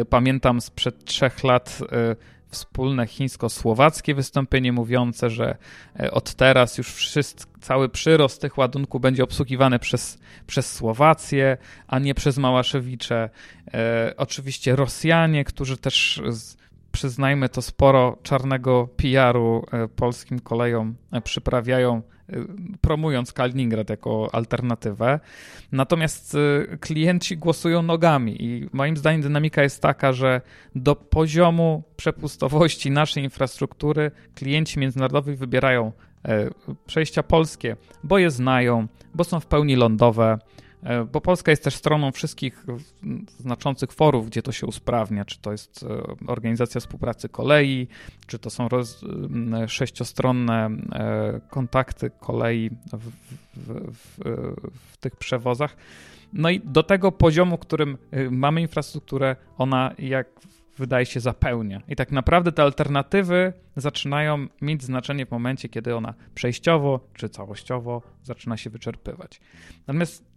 Pamiętam 0.10 0.62
sprzed 0.62 1.06
trzech 1.06 1.44
lat 1.44 1.80
e, 1.92 2.16
wspólne 2.54 3.08
chińsko-słowackie 3.08 4.16
wystąpienie 4.16 4.72
mówiące, 4.72 5.30
że 5.30 5.58
e, 6.00 6.12
od 6.12 6.34
teraz 6.34 6.78
już 6.78 6.88
wszystko, 6.94 7.52
cały 7.62 7.90
przyrost 7.90 8.42
tych 8.42 8.58
ładunków 8.58 9.02
będzie 9.02 9.24
obsługiwany 9.24 9.80
przez, 9.80 10.20
przez 10.48 10.74
Słowację, 10.74 11.58
a 11.88 12.00
nie 12.00 12.16
przez 12.16 12.38
Małaszewicze. 12.38 13.30
E, 13.74 14.14
oczywiście 14.18 14.76
Rosjanie, 14.76 15.44
którzy 15.44 15.78
też 15.78 16.22
z, 16.30 16.58
przyznajmy 16.94 17.50
to, 17.50 17.62
sporo 17.62 18.18
czarnego 18.24 18.88
PR-u 18.98 19.66
polskim 19.96 20.40
kolejom 20.40 20.96
przyprawiają 21.24 22.02
promując 22.82 23.34
Kaliningrad 23.34 23.90
jako 23.90 24.30
alternatywę. 24.32 25.20
Natomiast 25.72 26.38
klienci 26.80 27.38
głosują 27.38 27.82
nogami 27.82 28.44
i 28.44 28.70
moim 28.74 28.98
zdaniem 28.98 29.22
dynamika 29.22 29.64
jest 29.64 29.82
taka, 29.82 30.14
że 30.14 30.42
do 30.76 30.96
poziomu 30.96 31.84
przepustowości 31.96 32.92
naszej 32.92 33.24
infrastruktury 33.24 34.12
klienci 34.36 34.80
międzynarodowi 34.80 35.36
wybierają 35.36 35.92
przejścia 36.86 37.24
polskie, 37.24 37.76
bo 38.04 38.18
je 38.18 38.32
znają, 38.32 38.88
bo 39.16 39.24
są 39.24 39.40
w 39.40 39.46
pełni 39.46 39.76
lądowe, 39.76 40.38
E, 40.38 40.63
bo 41.12 41.22
Polska 41.22 41.52
jest 41.52 41.64
też 41.64 41.76
stroną 41.76 42.12
wszystkich 42.12 42.66
znaczących 43.40 43.92
forów, 43.92 44.28
gdzie 44.30 44.42
to 44.42 44.52
się 44.52 44.68
usprawnia, 44.68 45.26
czy 45.26 45.40
to 45.40 45.52
jest 45.52 45.84
e, 45.84 46.28
Organizacja 46.28 46.82
Współpracy 46.82 47.30
Kolei, 47.30 47.88
czy 48.28 48.40
to 48.40 48.50
są 48.50 48.70
roz, 48.70 49.06
sześciostronne 49.68 50.70
e, 50.92 51.42
kontakty 51.50 52.12
kolei 52.20 52.70
w, 52.70 53.12
w, 53.54 53.92
w, 53.92 54.20
w 54.92 54.98
tych 54.98 55.16
przewozach. 55.16 55.76
No 56.34 56.50
i 56.50 56.60
do 56.60 56.84
tego 56.84 57.12
poziomu, 57.12 57.58
którym 57.58 57.98
mamy 58.32 58.62
infrastrukturę, 58.62 59.36
ona 59.58 59.94
jak 59.98 60.28
wydaje 60.78 61.06
się 61.06 61.20
zapełnia. 61.20 61.82
I 61.88 61.96
tak 61.96 62.12
naprawdę 62.12 62.52
te 62.52 62.64
alternatywy 62.64 63.54
zaczynają 63.76 64.48
mieć 64.62 64.84
znaczenie 64.84 65.26
w 65.26 65.32
momencie, 65.32 65.70
kiedy 65.70 65.96
ona 65.96 66.14
przejściowo 66.36 67.00
czy 67.14 67.30
całościowo 67.30 68.02
zaczyna 68.24 68.58
się 68.58 68.70
wyczerpywać. 68.70 69.42
Natomiast 69.88 70.33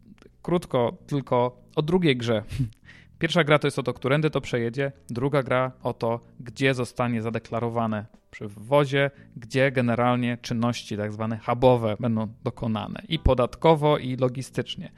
krótko 0.46 0.96
tylko 1.06 1.62
o 1.76 1.82
drugiej 1.82 2.16
grze. 2.16 2.42
Pierwsza 3.18 3.44
gra 3.44 3.58
to 3.58 3.66
jest 3.66 3.78
o 3.78 3.82
to, 3.82 3.92
którędy 3.92 4.30
to 4.30 4.40
przejedzie, 4.40 4.92
druga 5.10 5.42
gra 5.42 5.72
o 5.82 5.92
to, 5.92 6.20
gdzie 6.40 6.74
zostanie 6.74 7.22
zadeklarowane 7.22 8.06
przy 8.30 8.48
wwozie, 8.48 9.10
gdzie 9.36 9.72
generalnie 9.72 10.38
czynności 10.42 10.96
tak 10.96 11.12
zwane 11.12 11.38
hubowe 11.38 11.96
będą 12.00 12.28
dokonane 12.44 13.02
i 13.08 13.18
podatkowo, 13.18 13.98
i 13.98 14.16
logistycznie. 14.16 14.92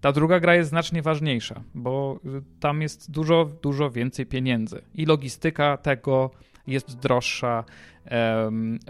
Ta 0.00 0.12
druga 0.12 0.40
gra 0.40 0.54
jest 0.54 0.70
znacznie 0.70 1.02
ważniejsza, 1.02 1.62
bo 1.74 2.20
tam 2.60 2.82
jest 2.82 3.10
dużo, 3.10 3.50
dużo 3.62 3.90
więcej 3.90 4.26
pieniędzy 4.26 4.82
i 4.94 5.06
logistyka 5.06 5.76
tego 5.76 6.30
jest 6.66 6.98
droższa, 6.98 7.64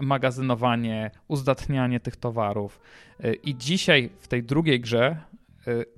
magazynowanie, 0.01 1.11
uzdatnianie 1.27 1.99
tych 1.99 2.15
towarów. 2.15 2.79
E, 3.19 3.33
I 3.33 3.55
dzisiaj 3.55 4.09
w 4.19 4.27
tej 4.27 4.43
drugiej 4.43 4.79
grze 4.79 5.17
Y, 5.30 5.30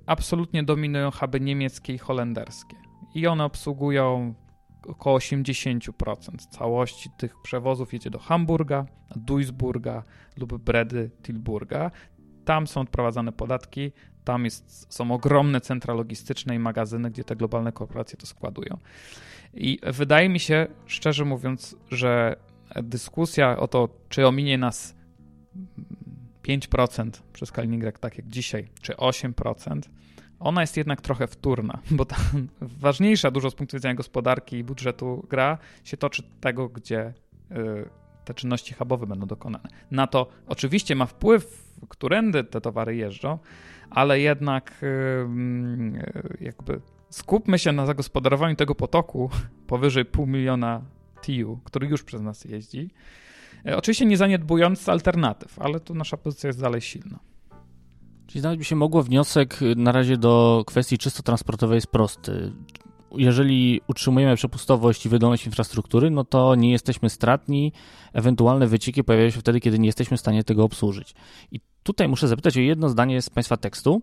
absolutnie 0.06 0.62
dominują 0.62 1.10
huby 1.10 1.40
niemieckie 1.40 1.94
i 1.94 1.98
holenderskie. 1.98 2.76
I 3.14 3.26
one 3.26 3.44
obsługują 3.44 4.34
około 4.86 5.18
80% 5.18 5.90
całości 6.50 7.10
tych 7.16 7.34
przewozów 7.42 7.92
jedzie 7.92 8.10
do 8.10 8.18
Hamburga, 8.18 8.86
Duisburga 9.16 10.02
lub 10.36 10.58
Bredy 10.58 11.10
Tilburga. 11.22 11.90
Tam 12.44 12.66
są 12.66 12.80
odprowadzane 12.80 13.32
podatki, 13.32 13.92
tam 14.24 14.44
jest, 14.44 14.94
są 14.94 15.10
ogromne 15.10 15.60
centra 15.60 15.94
logistyczne 15.94 16.54
i 16.54 16.58
magazyny, 16.58 17.10
gdzie 17.10 17.24
te 17.24 17.36
globalne 17.36 17.72
korporacje 17.72 18.18
to 18.18 18.26
składują. 18.26 18.78
I 19.54 19.78
wydaje 19.82 20.28
mi 20.28 20.40
się, 20.40 20.66
szczerze 20.86 21.24
mówiąc, 21.24 21.76
że 21.90 22.36
dyskusja 22.82 23.56
o 23.58 23.68
to, 23.68 23.88
czy 24.08 24.26
ominie 24.26 24.58
nas 24.58 24.94
5% 26.48 27.10
przez 27.32 27.52
Kaliningrad, 27.52 28.00
tak 28.00 28.18
jak 28.18 28.28
dzisiaj, 28.28 28.68
czy 28.82 28.92
8%, 28.92 29.80
ona 30.40 30.60
jest 30.60 30.76
jednak 30.76 31.00
trochę 31.00 31.26
wtórna, 31.26 31.78
bo 31.90 32.04
ta 32.04 32.16
ważniejsza 32.60 33.30
dużo 33.30 33.50
z 33.50 33.54
punktu 33.54 33.76
widzenia 33.76 33.94
gospodarki 33.94 34.56
i 34.56 34.64
budżetu 34.64 35.26
gra 35.30 35.58
się 35.84 35.96
toczy 35.96 36.22
tego, 36.40 36.68
gdzie 36.68 37.14
y, 37.50 37.54
te 38.24 38.34
czynności 38.34 38.74
hubowe 38.74 39.06
będą 39.06 39.26
dokonane. 39.26 39.68
Na 39.90 40.06
to 40.06 40.28
oczywiście 40.46 40.94
ma 40.94 41.06
wpływ, 41.06 41.74
którędy 41.88 42.44
te 42.44 42.60
towary 42.60 42.96
jeżdżą, 42.96 43.38
ale 43.90 44.20
jednak 44.20 44.82
y, 44.82 44.86
y, 44.86 46.44
jakby 46.44 46.80
skupmy 47.10 47.58
się 47.58 47.72
na 47.72 47.86
zagospodarowaniu 47.86 48.56
tego 48.56 48.74
potoku 48.74 49.30
powyżej 49.66 50.04
pół 50.04 50.26
miliona 50.26 50.82
TIU, 51.22 51.60
który 51.64 51.86
już 51.86 52.02
przez 52.02 52.20
nas 52.20 52.44
jeździ, 52.44 52.90
oczywiście 53.72 54.06
nie 54.06 54.16
zaniedbując 54.16 54.88
alternatyw, 54.88 55.58
ale 55.58 55.80
tu 55.80 55.94
nasza 55.94 56.16
pozycja 56.16 56.46
jest 56.46 56.60
dalej 56.60 56.80
silna. 56.80 57.18
Czyli 58.26 58.40
znaleźć 58.40 58.58
by 58.58 58.64
się 58.64 58.76
mogło 58.76 59.02
wniosek 59.02 59.62
y, 59.62 59.76
na 59.76 59.92
razie 59.92 60.16
do 60.16 60.64
kwestii 60.66 60.98
czysto 60.98 61.22
transportowej 61.22 61.76
jest 61.76 61.86
prosty. 61.86 62.52
Jeżeli 63.16 63.80
utrzymujemy 63.88 64.36
przepustowość 64.36 65.06
i 65.06 65.08
wydolność 65.08 65.46
infrastruktury, 65.46 66.10
no 66.10 66.24
to 66.24 66.54
nie 66.54 66.70
jesteśmy 66.72 67.10
stratni. 67.10 67.72
Ewentualne 68.12 68.66
wycieki 68.66 69.04
pojawiają 69.04 69.30
się 69.30 69.40
wtedy, 69.40 69.60
kiedy 69.60 69.78
nie 69.78 69.86
jesteśmy 69.86 70.16
w 70.16 70.20
stanie 70.20 70.44
tego 70.44 70.64
obsłużyć. 70.64 71.14
I 71.52 71.60
tutaj 71.82 72.08
muszę 72.08 72.28
zapytać 72.28 72.56
o 72.56 72.60
jedno 72.60 72.88
zdanie 72.88 73.22
z 73.22 73.30
Państwa 73.30 73.56
tekstu 73.56 74.02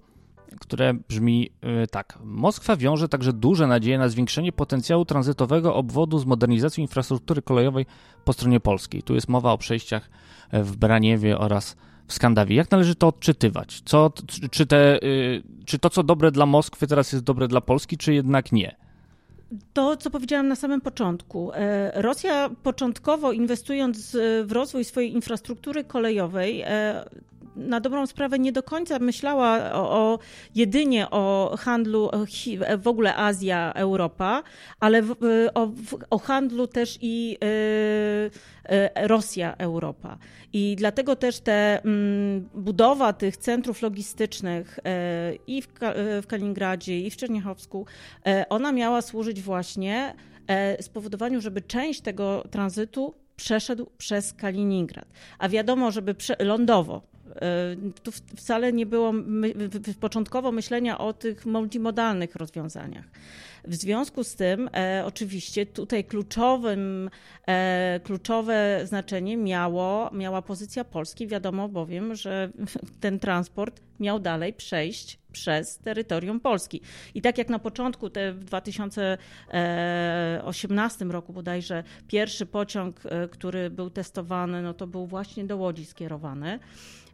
które 0.59 0.93
brzmi 0.93 1.49
y, 1.83 1.87
tak. 1.87 2.19
Moskwa 2.23 2.75
wiąże 2.75 3.09
także 3.09 3.33
duże 3.33 3.67
nadzieje 3.67 3.97
na 3.97 4.09
zwiększenie 4.09 4.51
potencjału 4.51 5.05
tranzytowego 5.05 5.75
obwodu 5.75 6.19
z 6.19 6.25
modernizacją 6.25 6.81
infrastruktury 6.81 7.41
kolejowej 7.41 7.85
po 8.25 8.33
stronie 8.33 8.59
polskiej. 8.59 9.03
Tu 9.03 9.15
jest 9.15 9.29
mowa 9.29 9.51
o 9.51 9.57
przejściach 9.57 10.09
w 10.53 10.77
Braniewie 10.77 11.37
oraz 11.37 11.75
w 12.07 12.13
Skandawii. 12.13 12.57
Jak 12.57 12.71
należy 12.71 12.95
to 12.95 13.07
odczytywać? 13.07 13.81
Co, 13.85 14.11
czy, 14.51 14.65
te, 14.65 15.03
y, 15.03 15.43
czy 15.65 15.79
to, 15.79 15.89
co 15.89 16.03
dobre 16.03 16.31
dla 16.31 16.45
Moskwy, 16.45 16.87
teraz 16.87 17.11
jest 17.11 17.25
dobre 17.25 17.47
dla 17.47 17.61
Polski, 17.61 17.97
czy 17.97 18.13
jednak 18.13 18.51
nie? 18.51 18.75
To, 19.73 19.97
co 19.97 20.09
powiedziałam 20.09 20.47
na 20.47 20.55
samym 20.55 20.81
początku. 20.81 21.51
E, 21.53 22.01
Rosja 22.01 22.49
początkowo 22.63 23.31
inwestując 23.31 24.17
w 24.43 24.51
rozwój 24.51 24.83
swojej 24.83 25.13
infrastruktury 25.13 25.83
kolejowej, 25.83 26.61
e, 26.65 27.05
na 27.55 27.79
dobrą 27.79 28.07
sprawę 28.07 28.39
nie 28.39 28.51
do 28.51 28.63
końca 28.63 28.99
myślała 28.99 29.73
o, 29.73 29.91
o 29.91 30.19
jedynie 30.55 31.09
o 31.09 31.55
handlu 31.59 32.09
w 32.77 32.87
ogóle 32.87 33.15
Azja, 33.15 33.73
Europa, 33.75 34.43
ale 34.79 35.01
w, 35.01 35.15
o, 35.53 35.71
o, 36.09 36.19
handlu 36.19 36.67
też 36.67 36.97
i 37.01 37.37
y, 37.43 37.47
y, 38.75 39.07
Rosja, 39.07 39.55
Europa. 39.57 40.17
I 40.53 40.75
dlatego 40.77 41.15
też 41.15 41.39
te 41.39 41.83
mm, 41.83 42.49
budowa 42.53 43.13
tych 43.13 43.37
centrów 43.37 43.81
logistycznych 43.81 44.79
y, 44.79 44.81
i 45.47 45.61
w, 45.61 45.67
w 46.21 46.27
Kaliningradzie, 46.27 46.99
i 46.99 47.11
w 47.11 47.17
Czerniechowsku, 47.17 47.85
ona 48.49 48.71
miała 48.71 49.01
służyć 49.01 49.41
właśnie 49.41 50.13
spowodowaniu, 50.81 51.41
żeby 51.41 51.61
część 51.61 52.01
tego 52.01 52.43
tranzytu 52.51 53.13
przeszedł 53.35 53.87
przez 53.97 54.33
Kaliningrad. 54.33 55.05
A 55.39 55.49
wiadomo, 55.49 55.91
żeby 55.91 56.13
prze, 56.13 56.35
lądowo, 56.39 57.01
E, 57.01 57.10
tu 58.03 58.11
wcale 58.11 58.73
nie 58.73 58.85
było 58.85 59.11
my, 59.11 59.53
początkowo 59.99 60.51
myślenia 60.51 60.97
o 60.97 61.13
tych 61.13 61.45
multimodalnych 61.45 62.35
rozwiązaniach. 62.35 63.05
W 63.67 63.75
związku 63.75 64.23
z 64.23 64.35
tym, 64.35 64.69
e, 64.73 65.03
oczywiście, 65.05 65.65
tutaj 65.65 66.03
kluczowym, 66.03 67.09
e, 67.47 67.99
kluczowe 68.03 68.81
znaczenie 68.83 69.37
miało, 69.37 70.09
miała 70.13 70.41
pozycja 70.41 70.83
Polski. 70.83 71.27
Wiadomo 71.27 71.69
bowiem, 71.69 72.15
że 72.15 72.51
ten 72.99 73.19
transport 73.19 73.81
miał 73.99 74.19
dalej 74.19 74.53
przejść 74.53 75.19
przez 75.31 75.77
terytorium 75.77 76.39
Polski. 76.39 76.81
I 77.15 77.21
tak 77.21 77.37
jak 77.37 77.49
na 77.49 77.59
początku, 77.59 78.09
te 78.09 78.33
w 78.33 78.43
2018 78.43 81.05
roku 81.05 81.33
bodajże, 81.33 81.83
pierwszy 82.07 82.45
pociąg, 82.45 83.01
e, 83.05 83.27
który 83.27 83.69
był 83.69 83.89
testowany, 83.89 84.61
no 84.61 84.73
to 84.73 84.87
był 84.87 85.07
właśnie 85.07 85.45
do 85.45 85.57
Łodzi 85.57 85.85
skierowany. 85.85 86.59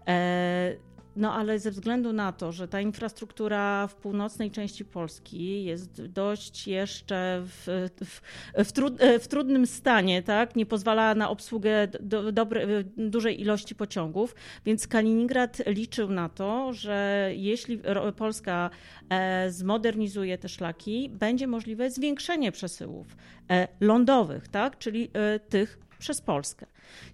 E, 0.08 0.88
no 1.18 1.34
ale 1.34 1.60
ze 1.60 1.72
względu 1.72 2.14
na 2.14 2.32
to, 2.32 2.52
że 2.52 2.68
ta 2.68 2.82
infrastruktura 2.82 3.88
w 3.88 3.96
północnej 3.96 4.52
części 4.52 4.86
Polski 4.86 5.64
jest 5.64 6.06
dość 6.06 6.68
jeszcze 6.68 7.42
w, 7.46 7.90
w, 8.06 8.22
w, 8.66 8.72
trud, 8.72 8.94
w 9.20 9.28
trudnym 9.28 9.68
stanie, 9.68 10.24
tak? 10.24 10.56
nie 10.56 10.66
pozwala 10.66 11.16
na 11.16 11.30
obsługę 11.30 11.88
do, 11.88 12.32
dobre, 12.32 12.84
dużej 12.98 13.42
ilości 13.42 13.76
pociągów, 13.76 14.36
więc 14.66 14.88
Kaliningrad 14.88 15.62
liczył 15.66 16.10
na 16.10 16.30
to, 16.30 16.74
że 16.74 17.30
jeśli 17.36 17.82
Polska 18.18 18.70
e, 19.10 19.52
zmodernizuje 19.52 20.38
te 20.38 20.50
szlaki, 20.50 21.10
będzie 21.10 21.48
możliwe 21.48 21.92
zwiększenie 21.92 22.52
przesyłów 22.52 23.08
e, 23.50 23.68
lądowych, 23.80 24.48
tak? 24.48 24.78
czyli 24.78 25.10
tych 25.50 25.87
przez 26.00 26.22
Polskę. 26.22 26.66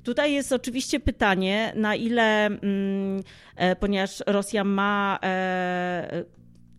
Tutaj 0.04 0.34
jest 0.34 0.52
oczywiście 0.52 1.00
pytanie, 1.00 1.74
na 1.76 1.96
ile, 1.96 2.46
mm, 2.46 3.24
e, 3.56 3.76
ponieważ 3.76 4.24
Rosja 4.28 4.64
ma 4.64 5.20
e, 5.24 6.24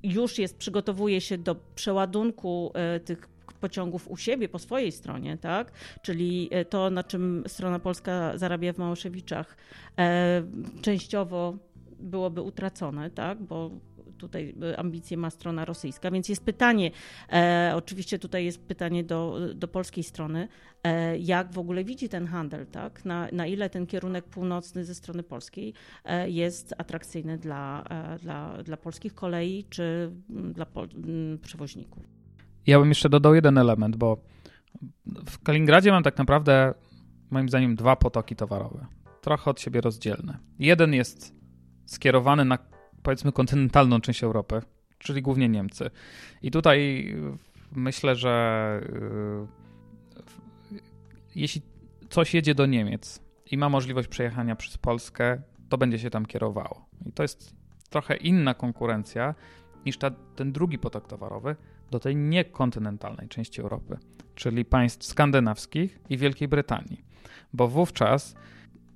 już 0.03 0.39
jest, 0.39 0.57
przygotowuje 0.57 1.21
się 1.21 1.39
do 1.39 1.55
przeładunku 1.75 2.73
e, 2.75 3.01
tych 3.01 3.29
pociągów 3.61 4.09
u 4.09 4.17
siebie, 4.17 4.49
po 4.49 4.59
swojej 4.59 4.93
stronie, 4.93 5.39
tak? 5.39 5.73
Czyli 6.03 6.51
to, 6.71 6.91
na 6.91 7.05
czym 7.05 7.45
strona 7.47 7.79
polska 7.79 8.39
zarabia 8.39 8.73
w 8.73 8.79
Małoszewiczach, 8.79 9.57
częściowo 10.83 11.57
byłoby 12.01 12.41
utracone, 12.43 13.11
tak? 13.11 13.43
Bo 13.43 13.71
tutaj 14.25 14.55
ambicje 14.77 15.17
ma 15.17 15.31
strona 15.31 15.65
rosyjska. 15.65 16.11
Więc 16.11 16.29
jest 16.29 16.45
pytanie, 16.45 16.91
e, 17.33 17.73
oczywiście 17.77 18.19
tutaj 18.19 18.45
jest 18.45 18.67
pytanie 18.67 19.05
do, 19.05 19.39
do 19.55 19.69
polskiej 19.69 20.05
strony, 20.05 20.49
e, 20.83 21.19
jak 21.19 21.53
w 21.53 21.59
ogóle 21.59 21.85
widzi 21.85 22.09
ten 22.09 22.27
handel, 22.27 22.67
tak? 22.67 23.05
Na, 23.05 23.29
na 23.33 23.47
ile 23.47 23.71
ten 23.71 23.87
kierunek 23.87 24.25
północny 24.25 24.85
ze 24.85 24.95
strony 24.95 25.23
polskiej 25.23 25.75
e, 26.05 26.31
jest 26.31 26.75
atrakcyjny 26.79 27.39
dla, 27.39 27.85
e, 27.91 28.19
dla, 28.19 28.63
dla 28.63 28.77
polskich 28.77 29.15
kolei 29.15 29.65
czy 29.71 30.11
dla 30.29 30.67
pol, 30.67 30.89
przewoźników. 31.43 32.03
Ja 32.67 32.79
bym 32.79 32.89
jeszcze 32.89 33.09
dodał 33.09 33.35
jeden 33.35 33.59
element, 33.59 33.97
bo 33.97 34.17
w 35.07 35.43
Kaliningradzie 35.43 35.91
mam 35.91 36.03
tak 36.03 36.19
naprawdę, 36.19 36.75
moim 37.31 37.49
zdaniem, 37.49 37.77
dwa 37.77 37.97
potoki 37.97 38.37
towarowe. 38.37 38.87
Trochę 39.21 39.51
od 39.51 39.61
siebie 39.61 39.81
rozdzielne. 39.81 40.39
Jeden 40.59 40.95
jest 40.95 41.35
skierowany 41.87 42.45
na, 42.45 42.59
powiedzmy, 43.05 43.33
kontynentalną 43.33 44.01
część 44.01 44.25
Europy, 44.25 44.63
czyli 44.99 45.23
głównie 45.23 45.49
Niemcy. 45.49 45.91
I 46.43 46.51
tutaj 46.51 47.07
myślę, 47.73 48.17
że 48.17 48.81
yy, 50.71 50.79
jeśli 51.35 51.63
coś 52.11 52.35
jedzie 52.35 52.55
do 52.55 52.67
Niemiec 52.67 53.23
i 53.51 53.59
ma 53.59 53.69
możliwość 53.69 54.09
przejechania 54.09 54.57
przez 54.57 54.79
Polskę, 54.79 55.43
to 55.69 55.79
będzie 55.79 55.99
się 55.99 56.11
tam 56.11 56.27
kierowało. 56.27 56.87
I 57.07 57.13
to 57.13 57.23
jest 57.23 57.55
trochę 57.91 58.17
inna 58.17 58.55
konkurencja 58.55 59.35
niż 59.87 59.99
ta, 59.99 60.11
ten 60.11 60.53
drugi 60.53 60.79
potok 60.79 61.09
towarowy 61.09 61.57
do 61.91 62.01
tej 62.01 62.17
niekontynentalnej 62.17 63.29
części 63.29 63.61
Europy, 63.61 63.99
czyli 64.35 64.65
państw 64.65 65.07
skandynawskich 65.07 65.99
i 66.11 66.19
Wielkiej 66.19 66.49
Brytanii. 66.49 67.05
Bo 67.53 67.69
wówczas 67.69 68.35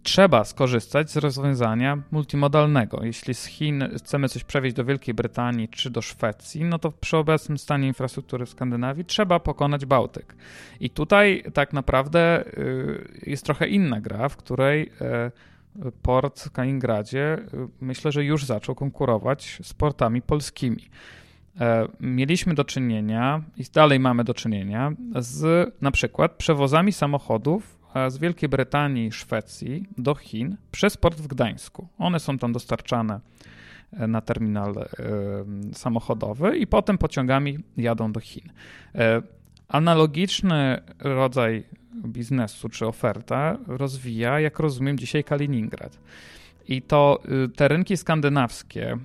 trzeba 0.03 0.45
skorzystać 0.45 1.11
z 1.11 1.17
rozwiązania 1.17 2.03
multimodalnego. 2.11 3.05
Jeśli 3.05 3.35
z 3.35 3.45
Chin 3.45 3.89
chcemy 3.99 4.29
coś 4.29 4.45
przewieźć 4.45 4.77
do 4.77 4.85
Wielkiej 4.85 5.15
Brytanii 5.15 5.69
czy 5.69 5.91
do 5.91 6.03
Szwecji, 6.03 6.65
no 6.65 6.79
to 6.79 6.93
przy 6.93 7.17
obecnym 7.17 7.59
stanie 7.59 7.87
infrastruktury 7.87 8.47
w 8.47 8.51
Skandynawii 8.51 9.05
trzeba 9.05 9.41
pokonać 9.41 9.87
Bałtyk. 9.87 10.37
I 10.81 10.91
tutaj 10.91 11.45
tak 11.55 11.73
naprawdę 11.73 12.45
y, 12.59 13.23
jest 13.27 13.45
trochę 13.45 13.69
inna 13.69 14.01
gra, 14.01 14.29
w 14.29 14.37
której 14.37 14.83
y, 14.83 15.93
port 16.03 16.41
w 16.41 16.51
Kaliningradzie 16.51 17.39
y, 17.55 17.69
myślę, 17.81 18.13
że 18.13 18.25
już 18.25 18.45
zaczął 18.45 18.75
konkurować 18.75 19.59
z 19.63 19.75
portami 19.75 20.23
polskimi. 20.23 20.89
E, 21.61 21.89
mieliśmy 22.01 22.55
do 22.55 22.65
czynienia 22.65 23.43
i 23.57 23.65
dalej 23.75 24.01
mamy 24.01 24.25
do 24.25 24.35
czynienia 24.35 24.93
z 25.19 25.75
na 25.81 25.91
przykład 25.91 26.33
przewozami 26.33 26.93
samochodów 26.93 27.78
z 28.09 28.19
Wielkiej 28.19 28.49
Brytanii 28.49 29.07
i 29.07 29.13
Szwecji 29.13 29.87
do 29.99 30.15
Chin 30.15 30.57
przez 30.71 30.97
port 30.97 31.21
w 31.21 31.27
Gdańsku. 31.27 31.89
One 31.99 32.21
są 32.21 32.39
tam 32.39 32.53
dostarczane 32.53 33.21
e, 33.93 34.07
na 34.07 34.21
terminal 34.21 34.79
e, 34.79 34.87
samochodowy 35.73 36.59
i 36.59 36.67
potem 36.67 36.99
pociągami 36.99 37.59
jadą 37.77 38.13
do 38.13 38.21
Chin. 38.21 38.53
E, 38.95 39.23
analogiczny 39.69 40.81
rodzaj 40.99 41.65
biznesu 42.07 42.69
czy 42.69 42.87
oferta 42.87 43.59
rozwija, 43.67 44.41
jak 44.41 44.59
rozumiem, 44.59 44.99
dzisiaj 44.99 45.25
Kaliningrad. 45.25 45.99
I 46.69 46.83
to 46.83 47.21
y, 47.45 47.49
te 47.49 47.69
rynki 47.69 47.97
skandynawskie, 47.97 48.99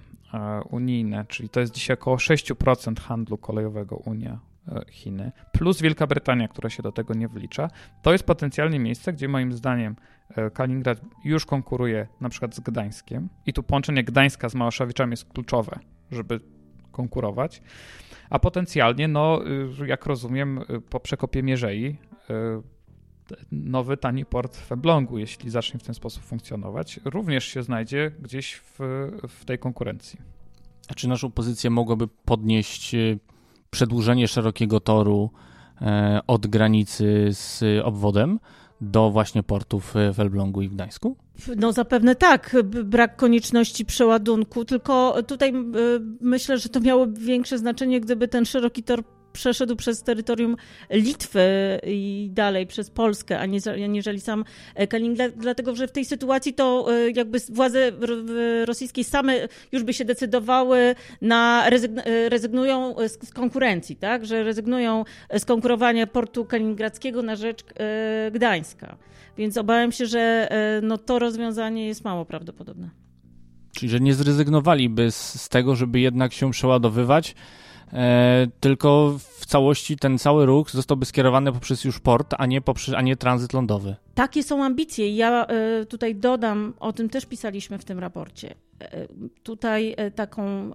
unijne, 0.70 1.26
czyli 1.28 1.50
to 1.50 1.60
jest 1.60 1.74
dzisiaj 1.74 1.94
około 1.94 2.16
6% 2.16 3.00
handlu 3.00 3.38
kolejowego 3.38 3.96
Unia 3.96 4.40
Chiny, 4.92 5.32
plus 5.52 5.82
Wielka 5.82 6.08
Brytania, 6.08 6.48
która 6.48 6.70
się 6.70 6.84
do 6.84 6.92
tego 6.92 7.14
nie 7.14 7.28
wlicza, 7.28 7.70
to 8.02 8.12
jest 8.12 8.24
potencjalnie 8.24 8.80
miejsce, 8.80 9.14
gdzie 9.14 9.28
moim 9.28 9.54
zdaniem 9.54 9.96
e, 10.30 10.50
Kaliningrad 10.50 11.02
już 11.24 11.46
konkuruje 11.46 12.08
na 12.22 12.30
przykład 12.30 12.56
z 12.56 12.60
Gdańskiem. 12.60 13.30
I 13.46 13.54
tu 13.54 13.64
połączenie 13.64 14.04
Gdańska 14.04 14.50
z 14.50 14.56
Małaszewiczem 14.56 15.12
jest 15.12 15.26
kluczowe, 15.26 15.80
żeby 16.12 16.40
konkurować, 16.92 17.62
a 18.30 18.40
potencjalnie, 18.40 19.08
no, 19.08 19.42
y, 19.82 19.88
jak 19.88 20.06
rozumiem, 20.06 20.58
y, 20.58 20.82
po 20.82 21.00
przekopie 21.00 21.44
Mierzei 21.44 21.86
y, 21.86 21.94
nowy 23.52 23.98
tani 23.98 24.26
port 24.26 24.58
w 24.58 24.72
Elblągu, 24.72 25.18
jeśli 25.18 25.50
zacznie 25.50 25.80
w 25.80 25.84
ten 25.84 25.96
sposób 25.96 26.24
funkcjonować, 26.24 27.00
również 27.06 27.46
się 27.46 27.64
znajdzie 27.64 28.12
gdzieś 28.22 28.56
w, 28.56 28.80
w 29.28 29.46
tej 29.46 29.60
konkurencji. 29.60 30.20
A 30.88 30.94
czy 30.94 31.08
naszą 31.08 31.32
pozycję 31.32 31.70
mogłoby 31.70 32.08
podnieść 32.08 32.96
przedłużenie 33.74 34.28
szerokiego 34.28 34.80
toru 34.80 35.30
e, 35.82 36.20
od 36.28 36.48
granicy 36.48 37.28
z 37.32 37.64
obwodem 37.84 38.40
do 38.82 39.12
właśnie 39.12 39.44
portów 39.44 39.94
w 40.14 40.20
Elblągu 40.20 40.62
i 40.62 40.70
w 40.70 40.74
Gdańsku? 40.74 41.18
No 41.56 41.72
zapewne 41.72 42.16
tak, 42.16 42.56
brak 42.64 43.16
konieczności 43.16 43.86
przeładunku, 43.86 44.66
tylko 44.66 45.24
tutaj 45.24 45.50
e, 45.50 45.54
myślę, 46.22 46.58
że 46.58 46.70
to 46.70 46.80
miałoby 46.80 47.22
większe 47.22 47.58
znaczenie, 47.58 48.02
gdyby 48.02 48.28
ten 48.28 48.46
szeroki 48.46 48.84
tor 48.84 49.04
przeszedł 49.34 49.76
przez 49.76 50.04
terytorium 50.04 50.58
Litwy 50.90 51.80
i 51.88 52.30
dalej 52.32 52.68
przez 52.68 52.90
Polskę, 52.90 53.40
aniżeli 53.40 54.22
sam 54.22 54.44
Kaliningrad, 54.90 55.32
dlatego 55.38 55.76
że 55.76 55.88
w 55.88 55.92
tej 55.92 56.06
sytuacji 56.06 56.54
to 56.54 56.88
e, 56.94 57.12
jakby 57.12 57.40
władze 57.50 57.92
rosyjskie 58.66 59.04
same 59.04 59.34
już 59.72 59.84
by 59.84 59.94
się 59.94 60.06
decydowały 60.06 60.96
na 61.22 61.68
e, 61.68 62.30
rezygnują 62.30 62.96
z 63.08 63.34
konkurencji, 63.34 63.96
tak? 63.96 64.26
że 64.26 64.44
rezygnują 64.44 65.04
z 65.38 65.46
konkurowania 65.46 66.08
portu 66.08 66.46
kaliningradzkiego 66.46 67.22
na 67.22 67.36
rzecz 67.36 67.64
e, 67.64 68.32
Gdańska. 68.32 68.98
Więc 69.38 69.58
obawiam 69.58 69.92
się, 69.92 70.06
że 70.06 70.50
no, 70.84 70.98
to 70.98 71.20
rozwiązanie 71.20 71.88
jest 71.88 72.04
mało 72.04 72.26
prawdopodobne. 72.26 72.90
Czyli, 73.76 73.90
że 73.90 74.00
nie 74.00 74.14
zrezygnowaliby 74.14 75.12
z, 75.12 75.42
z 75.42 75.50
tego, 75.50 75.76
żeby 75.76 76.00
jednak 76.00 76.34
się 76.34 76.52
przeładowywać, 76.52 77.36
E, 77.36 77.73
tylko 78.60 79.16
w 79.20 79.46
całości 79.46 79.98
ten 79.98 80.18
cały 80.20 80.46
ruch 80.46 80.72
zostałby 80.72 81.06
skierowany 81.06 81.52
poprzez 81.52 81.84
już 81.84 82.00
port, 82.00 82.34
a 82.38 82.46
nie, 82.46 82.62
poprzez, 82.62 82.96
a 82.96 83.02
nie 83.02 83.16
tranzyt 83.16 83.54
lądowy. 83.54 83.96
Takie 84.16 84.44
są 84.44 84.64
ambicje. 84.64 85.16
Ja 85.16 85.46
e, 85.46 85.86
tutaj 85.86 86.16
dodam, 86.16 86.74
o 86.80 86.94
tym 86.94 87.10
też 87.10 87.26
pisaliśmy 87.26 87.78
w 87.78 87.86
tym 87.86 88.00
raporcie. 88.00 88.56
E, 88.80 89.08
tutaj 89.44 89.96
taką 90.16 90.72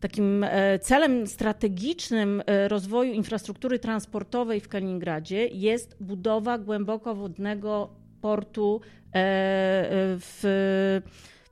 takim 0.00 0.46
celem 0.80 1.26
strategicznym 1.26 2.42
rozwoju 2.68 3.12
infrastruktury 3.12 3.78
transportowej 3.78 4.60
w 4.60 4.68
Kaliningradzie 4.68 5.46
jest 5.46 5.96
budowa 6.00 6.58
głębokowodnego 6.58 7.90
portu 8.20 8.80
w 10.20 11.00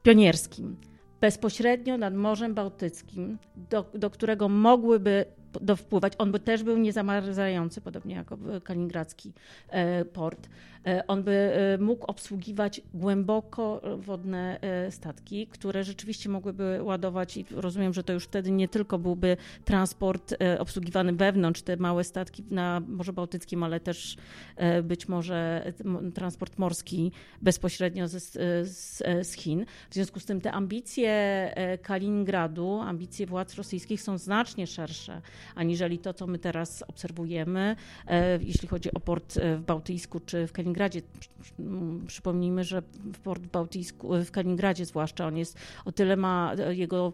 Pionierskim 0.02 0.76
bezpośrednio 1.20 1.98
nad 1.98 2.14
Morzem 2.14 2.54
Bałtyckim, 2.54 3.38
do, 3.70 3.84
do 3.94 4.10
którego 4.10 4.48
mogłyby 4.48 5.24
dowpływać. 5.60 6.12
On 6.18 6.32
by 6.32 6.40
też 6.40 6.62
był 6.62 6.78
niezamarzający, 6.78 7.80
podobnie 7.80 8.14
jak 8.14 8.26
kaliningradzki 8.64 9.32
e, 9.68 10.04
port. 10.04 10.48
E, 10.86 11.06
on 11.06 11.22
by 11.22 11.32
e, 11.32 11.78
mógł 11.78 12.06
obsługiwać 12.06 12.80
głęboko 12.94 13.82
wodne 13.96 14.60
statki, 14.90 15.46
które 15.46 15.84
rzeczywiście 15.84 16.28
mogłyby 16.28 16.78
ładować 16.82 17.36
i 17.36 17.46
rozumiem, 17.50 17.94
że 17.94 18.02
to 18.02 18.12
już 18.12 18.24
wtedy 18.24 18.50
nie 18.50 18.68
tylko 18.68 18.98
byłby 18.98 19.36
transport 19.64 20.34
obsługiwany 20.58 21.12
wewnątrz, 21.12 21.62
te 21.62 21.76
małe 21.76 22.04
statki 22.04 22.44
na 22.50 22.80
Morzu 22.88 23.12
Bałtyckim, 23.12 23.62
ale 23.62 23.80
też 23.80 24.16
być 24.82 25.08
może 25.08 25.72
transport 26.14 26.58
morski 26.58 27.12
bezpośrednio 27.42 28.08
z, 28.08 28.32
z, 28.68 28.98
z 29.28 29.32
Chin. 29.32 29.66
W 29.90 29.94
związku 29.94 30.20
z 30.20 30.24
tym 30.24 30.40
te 30.40 30.52
ambicje 30.52 31.54
Kaliningradu, 31.82 32.80
ambicje 32.80 33.26
władz 33.26 33.54
rosyjskich 33.54 34.02
są 34.02 34.18
znacznie 34.18 34.66
szersze 34.66 35.22
aniżeli 35.54 35.98
to, 35.98 36.14
co 36.14 36.26
my 36.26 36.38
teraz 36.38 36.84
obserwujemy, 36.88 37.76
e, 38.06 38.38
jeśli 38.42 38.68
chodzi 38.68 38.94
o 38.94 39.00
port 39.00 39.36
e, 39.36 39.56
w 39.56 39.62
Bałtyjsku 39.62 40.20
czy 40.20 40.46
w 40.46 40.52
Kaliningradzie. 40.52 41.02
Przypomnijmy, 42.06 42.64
że 42.64 42.82
port 43.24 43.42
w 43.42 43.50
Bałtyjsku, 43.50 44.08
w 44.24 44.30
Kaliningradzie 44.30 44.86
zwłaszcza, 44.86 45.26
on 45.26 45.36
jest 45.36 45.58
o 45.84 45.92
tyle 45.92 46.16
ma 46.16 46.54
e, 46.58 46.74
jego 46.74 47.12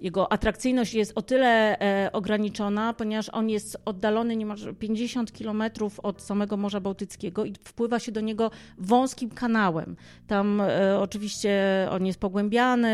jego 0.00 0.32
atrakcyjność 0.32 0.94
jest 0.94 1.12
o 1.14 1.22
tyle 1.22 1.78
e, 1.80 2.12
ograniczona, 2.12 2.92
ponieważ 2.92 3.28
on 3.28 3.50
jest 3.50 3.78
oddalony 3.84 4.36
niemal 4.36 4.56
50 4.78 5.32
kilometrów 5.32 6.00
od 6.00 6.22
samego 6.22 6.56
Morza 6.56 6.80
Bałtyckiego 6.80 7.44
i 7.44 7.54
wpływa 7.64 7.98
się 7.98 8.12
do 8.12 8.20
niego 8.20 8.50
wąskim 8.78 9.30
kanałem. 9.30 9.96
Tam 10.26 10.60
e, 10.60 10.98
oczywiście 10.98 11.60
on 11.90 12.06
jest 12.06 12.20
pogłębiany, 12.20 12.92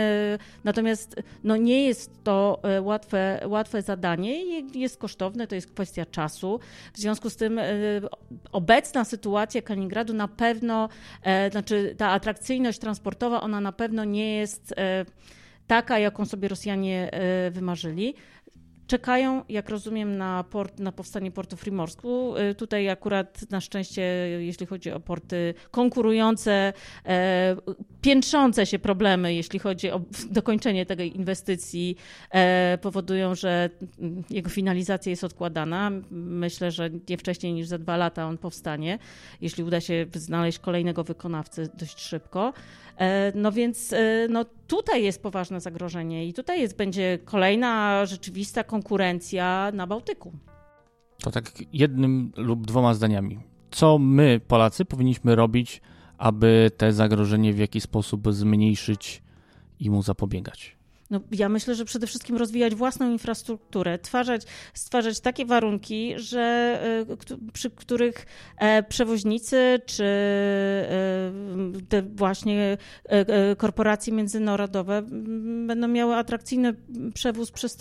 natomiast 0.64 1.22
no, 1.44 1.56
nie 1.56 1.86
jest 1.86 2.24
to 2.24 2.60
e, 2.62 2.82
łatwe, 2.82 3.40
łatwe 3.46 3.82
zadanie 3.82 4.60
i 4.60 4.80
jest 4.80 4.96
kosztowne, 4.96 5.46
to 5.46 5.54
jest 5.54 5.70
kwestia 5.70 6.06
czasu. 6.06 6.60
W 6.92 6.98
związku 6.98 7.30
z 7.30 7.36
tym 7.36 7.60
obecna 8.52 9.04
sytuacja 9.04 9.62
Kaliningradu 9.62 10.14
na 10.14 10.28
pewno, 10.28 10.88
znaczy 11.50 11.94
ta 11.98 12.08
atrakcyjność 12.08 12.78
transportowa, 12.78 13.40
ona 13.40 13.60
na 13.60 13.72
pewno 13.72 14.04
nie 14.04 14.36
jest 14.36 14.74
taka, 15.72 15.98
jaką 15.98 16.24
sobie 16.24 16.48
Rosjanie 16.48 17.12
e, 17.12 17.50
wymarzyli. 17.50 18.14
czekają, 18.86 19.44
jak 19.48 19.68
rozumiem, 19.70 20.16
na, 20.16 20.44
port, 20.44 20.80
na 20.80 20.92
powstanie 20.92 21.30
portu 21.30 21.56
w 21.56 21.60
Primorsku. 21.60 22.36
Y, 22.36 22.54
tutaj 22.54 22.88
akurat 22.88 23.50
na 23.50 23.60
szczęście, 23.60 24.02
jeśli 24.40 24.66
chodzi 24.66 24.90
o 24.90 25.00
porty 25.00 25.54
konkurujące, 25.70 26.72
e, 27.06 27.56
piętrzące 28.00 28.66
się 28.66 28.78
problemy, 28.78 29.34
jeśli 29.34 29.58
chodzi 29.58 29.90
o 29.90 30.00
dokończenie 30.38 30.86
tej 30.86 31.16
inwestycji, 31.16 31.96
e, 32.30 32.78
powodują, 32.82 33.34
że 33.34 33.70
jego 34.30 34.50
finalizacja 34.50 35.10
jest 35.10 35.24
odkładana. 35.24 35.90
Myślę, 36.10 36.70
że 36.70 36.90
nie 37.08 37.18
wcześniej 37.18 37.52
niż 37.52 37.66
za 37.66 37.78
dwa 37.78 37.96
lata 37.96 38.26
on 38.26 38.38
powstanie, 38.38 38.98
jeśli 39.40 39.64
uda 39.64 39.80
się 39.80 40.06
znaleźć 40.14 40.58
kolejnego 40.58 41.04
wykonawcę 41.04 41.68
dość 41.78 42.00
szybko. 42.00 42.52
E, 42.98 43.32
no 43.34 43.52
więc 43.52 43.92
e, 43.92 44.26
no, 44.30 44.44
tutaj 44.66 45.02
jest 45.02 45.22
poważne 45.22 45.60
zagrożenie 45.60 46.26
i 46.26 46.32
tutaj 46.32 46.60
jest, 46.60 46.76
będzie 46.76 47.18
kolejna 47.24 48.06
rzeczywista 48.06 48.64
konkurencja 48.64 49.70
na 49.74 49.86
Bałtyku. 49.86 50.32
To 51.18 51.30
tak 51.30 51.52
jednym 51.72 52.32
lub 52.36 52.66
dwoma 52.66 52.94
zdaniami. 52.94 53.38
Co 53.70 53.98
my, 53.98 54.40
Polacy, 54.48 54.84
powinniśmy 54.84 55.36
robić, 55.36 55.80
aby 56.18 56.70
te 56.76 56.92
zagrożenie 56.92 57.52
w 57.52 57.58
jakiś 57.58 57.82
sposób 57.82 58.32
zmniejszyć 58.32 59.22
i 59.80 59.90
mu 59.90 60.02
zapobiegać? 60.02 60.76
No, 61.12 61.20
ja 61.30 61.48
myślę, 61.48 61.74
że 61.74 61.84
przede 61.84 62.06
wszystkim 62.06 62.36
rozwijać 62.36 62.74
własną 62.74 63.10
infrastrukturę, 63.10 63.98
stwarzać, 64.02 64.42
stwarzać 64.74 65.20
takie 65.20 65.46
warunki, 65.46 66.14
że, 66.16 66.40
e, 67.10 67.50
przy 67.52 67.70
których 67.70 68.26
e, 68.58 68.82
przewoźnicy 68.82 69.80
czy 69.86 70.04
e, 70.04 71.32
te 71.88 72.02
właśnie 72.02 72.78
korporacje 73.56 74.12
międzynarodowe 74.12 75.02
będą 75.66 75.88
miały 75.88 76.14
atrakcyjny 76.14 76.74
przewóz 77.14 77.50
przez 77.50 77.78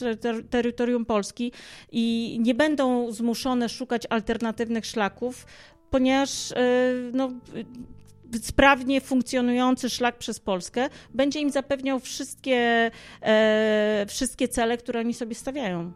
terytorium 0.49 1.05
Polski 1.05 1.51
i 1.91 2.37
nie 2.41 2.55
będą 2.55 3.11
zmuszone 3.11 3.69
szukać 3.69 4.07
alternatywnych 4.09 4.85
szlaków, 4.85 5.45
ponieważ 5.89 6.53
no, 7.13 7.31
sprawnie 8.41 9.01
funkcjonujący 9.01 9.89
szlak 9.89 10.17
przez 10.17 10.39
Polskę 10.39 10.89
będzie 11.13 11.39
im 11.39 11.49
zapewniał 11.49 11.99
wszystkie, 11.99 12.91
e, 13.21 14.05
wszystkie 14.07 14.47
cele, 14.47 14.77
które 14.77 14.99
oni 14.99 15.13
sobie 15.13 15.35
stawiają. 15.35 15.91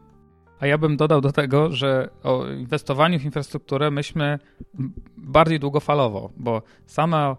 A 0.59 0.67
ja 0.67 0.77
bym 0.77 0.97
dodał 0.97 1.21
do 1.21 1.31
tego, 1.31 1.71
że 1.71 2.09
o 2.23 2.47
inwestowaniu 2.47 3.19
w 3.19 3.25
infrastrukturę 3.25 3.91
myślmy 3.91 4.39
bardziej 5.17 5.59
długofalowo, 5.59 6.29
bo 6.37 6.61
samo 6.85 7.37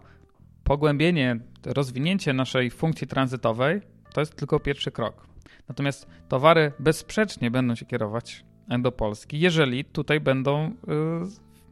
pogłębienie, 0.63 1.39
rozwinięcie 1.65 2.33
naszej 2.33 2.71
funkcji 2.71 3.07
tranzytowej 3.07 3.81
to 4.13 4.21
jest 4.21 4.35
tylko 4.35 4.59
pierwszy 4.59 4.91
krok. 4.91 5.27
Natomiast 5.69 6.07
towary 6.29 6.71
bezsprzecznie 6.79 7.51
będą 7.51 7.75
się 7.75 7.85
kierować 7.85 8.45
do 8.79 8.91
Polski, 8.91 9.39
jeżeli 9.39 9.85
tutaj 9.85 10.19
będą 10.19 10.71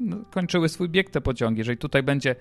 y, 0.01 0.25
kończyły 0.31 0.69
swój 0.69 0.89
bieg 0.89 1.09
te 1.09 1.21
pociągi, 1.21 1.57
jeżeli 1.57 1.77
tutaj 1.77 2.03
będzie 2.03 2.35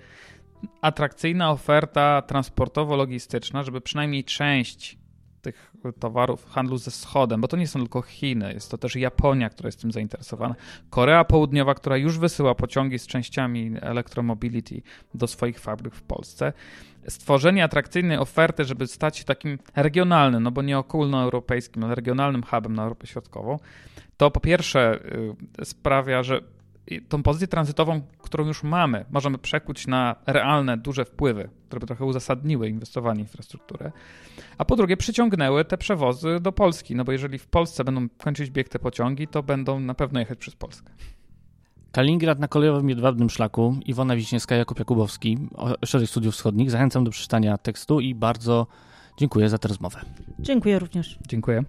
atrakcyjna 0.81 1.51
oferta 1.51 2.21
transportowo-logistyczna, 2.27 3.63
żeby 3.63 3.81
przynajmniej 3.81 4.23
część 4.23 4.97
tych 5.41 5.73
towarów 5.99 6.45
handlu 6.45 6.77
ze 6.77 6.91
wschodem, 6.91 7.41
bo 7.41 7.47
to 7.47 7.57
nie 7.57 7.67
są 7.67 7.79
tylko 7.79 8.01
Chiny, 8.01 8.53
jest 8.53 8.71
to 8.71 8.77
też 8.77 8.95
Japonia, 8.95 9.49
która 9.49 9.67
jest 9.67 9.81
tym 9.81 9.91
zainteresowana, 9.91 10.55
Korea 10.89 11.23
Południowa, 11.23 11.75
która 11.75 11.97
już 11.97 12.19
wysyła 12.19 12.55
pociągi 12.55 12.99
z 12.99 13.07
częściami 13.07 13.71
elektromobility 13.81 14.81
do 15.13 15.27
swoich 15.27 15.59
fabryk 15.59 15.95
w 15.95 16.01
Polsce. 16.01 16.53
Stworzenie 17.07 17.63
atrakcyjnej 17.63 18.17
oferty, 18.17 18.65
żeby 18.65 18.87
stać 18.87 19.17
się 19.17 19.23
takim 19.23 19.59
regionalnym, 19.75 20.43
no 20.43 20.51
bo 20.51 20.61
nie 20.61 20.77
ogólnoeuropejskim, 20.77 21.83
ale 21.83 21.95
regionalnym 21.95 22.43
hubem 22.43 22.75
na 22.75 22.83
Europę 22.83 23.07
Środkową, 23.07 23.59
to 24.17 24.31
po 24.31 24.39
pierwsze 24.39 24.99
y, 25.61 25.65
sprawia, 25.65 26.23
że 26.23 26.41
tą 27.09 27.23
pozycję 27.23 27.47
tranzytową, 27.47 28.01
którą 28.17 28.45
już 28.47 28.63
mamy, 28.63 29.05
możemy 29.11 29.37
przekuć 29.37 29.87
na 29.87 30.15
realne, 30.27 30.77
duże 30.77 31.05
wpływy, 31.05 31.49
które 31.67 31.79
by 31.79 31.87
trochę 31.87 32.05
uzasadniły 32.05 32.69
inwestowanie 32.69 33.19
w 33.19 33.27
infrastrukturę, 33.27 33.91
a 34.57 34.65
po 34.65 34.75
drugie 34.75 34.97
przyciągnęły 34.97 35.65
te 35.65 35.77
przewozy 35.77 36.39
do 36.41 36.51
Polski, 36.51 36.95
no 36.95 37.03
bo 37.03 37.11
jeżeli 37.11 37.37
w 37.37 37.47
Polsce 37.47 37.83
będą 37.83 38.07
kończyć 38.17 38.51
bieg 38.51 38.69
te 38.69 38.79
pociągi, 38.79 39.27
to 39.27 39.43
będą 39.43 39.79
na 39.79 39.93
pewno 39.93 40.19
jechać 40.19 40.39
przez 40.39 40.55
Polskę. 40.55 40.93
Kaliningrad 41.91 42.39
na 42.39 42.47
kolejowym 42.47 42.89
jedwabnym 42.89 43.29
szlaku. 43.29 43.75
Iwona 43.85 44.15
Wiśniewska, 44.15 44.55
Jakub 44.55 44.79
Jakubowski, 44.79 45.37
Szereg 45.85 46.09
Studiów 46.09 46.33
Wschodnich. 46.33 46.71
Zachęcam 46.71 47.03
do 47.03 47.11
przeczytania 47.11 47.57
tekstu 47.57 47.99
i 47.99 48.15
bardzo 48.15 48.67
dziękuję 49.17 49.49
za 49.49 49.57
tę 49.57 49.67
rozmowę. 49.67 49.99
Dziękuję 50.39 50.79
również. 50.79 51.19
Dziękuję. 51.27 51.63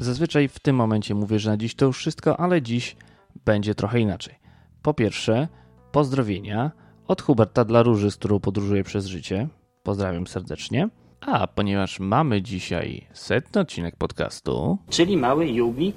Zazwyczaj 0.00 0.48
w 0.48 0.58
tym 0.58 0.76
momencie 0.76 1.14
mówię, 1.14 1.38
że 1.38 1.50
na 1.50 1.56
dziś 1.56 1.74
to 1.74 1.86
już 1.86 1.98
wszystko, 1.98 2.40
ale 2.40 2.62
dziś 2.62 2.96
będzie 3.44 3.74
trochę 3.74 4.00
inaczej. 4.00 4.34
Po 4.82 4.94
pierwsze, 4.94 5.48
pozdrowienia 5.92 6.70
od 7.08 7.22
Huberta 7.22 7.64
dla 7.64 7.82
Róży, 7.82 8.10
z 8.10 8.16
którą 8.16 8.40
podróżuję 8.40 8.84
przez 8.84 9.06
życie. 9.06 9.48
Pozdrawiam 9.82 10.26
serdecznie. 10.26 10.88
A 11.20 11.46
ponieważ 11.46 12.00
mamy 12.00 12.42
dzisiaj 12.42 13.06
setny 13.12 13.60
odcinek 13.60 13.96
podcastu, 13.96 14.78
czyli 14.90 15.16
mały 15.16 15.46
jubi... 15.46 15.92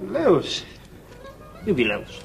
Jubileusz. 0.00 0.62
Jubileusz. 1.66 2.20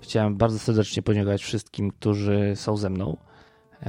Chciałem 0.00 0.36
bardzo 0.36 0.58
serdecznie 0.58 1.02
podziękować 1.02 1.42
wszystkim, 1.42 1.90
którzy 1.90 2.52
są 2.54 2.76
ze 2.76 2.90
mną 2.90 3.16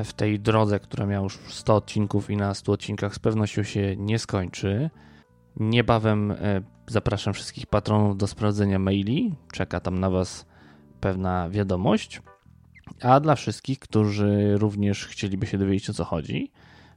w 0.04 0.14
tej 0.14 0.40
drodze, 0.40 0.80
która 0.80 1.06
miała 1.06 1.24
już 1.24 1.38
100 1.48 1.76
odcinków 1.76 2.30
i 2.30 2.38
na 2.38 2.54
100 2.54 2.72
odcinkach 2.72 3.16
z 3.16 3.20
pewnością 3.20 3.64
się 3.64 3.96
nie 3.98 4.20
skończy. 4.20 4.90
Niebawem 5.60 6.32
e, 6.32 6.62
zapraszam 6.88 7.34
wszystkich 7.34 7.66
patronów 7.66 8.18
do 8.18 8.28
sprawdzenia 8.28 8.80
maili. 8.80 9.36
Czeka 9.52 9.80
tam 9.80 10.00
na 10.00 10.10
Was 10.10 10.46
pewna 11.00 11.50
wiadomość. 11.50 12.22
A 13.02 13.20
dla 13.20 13.36
wszystkich, 13.36 13.80
którzy 13.80 14.58
również 14.58 15.06
chcieliby 15.06 15.48
się 15.48 15.58
dowiedzieć 15.58 15.90
o 15.90 15.94
co 15.94 16.04
chodzi, 16.04 16.52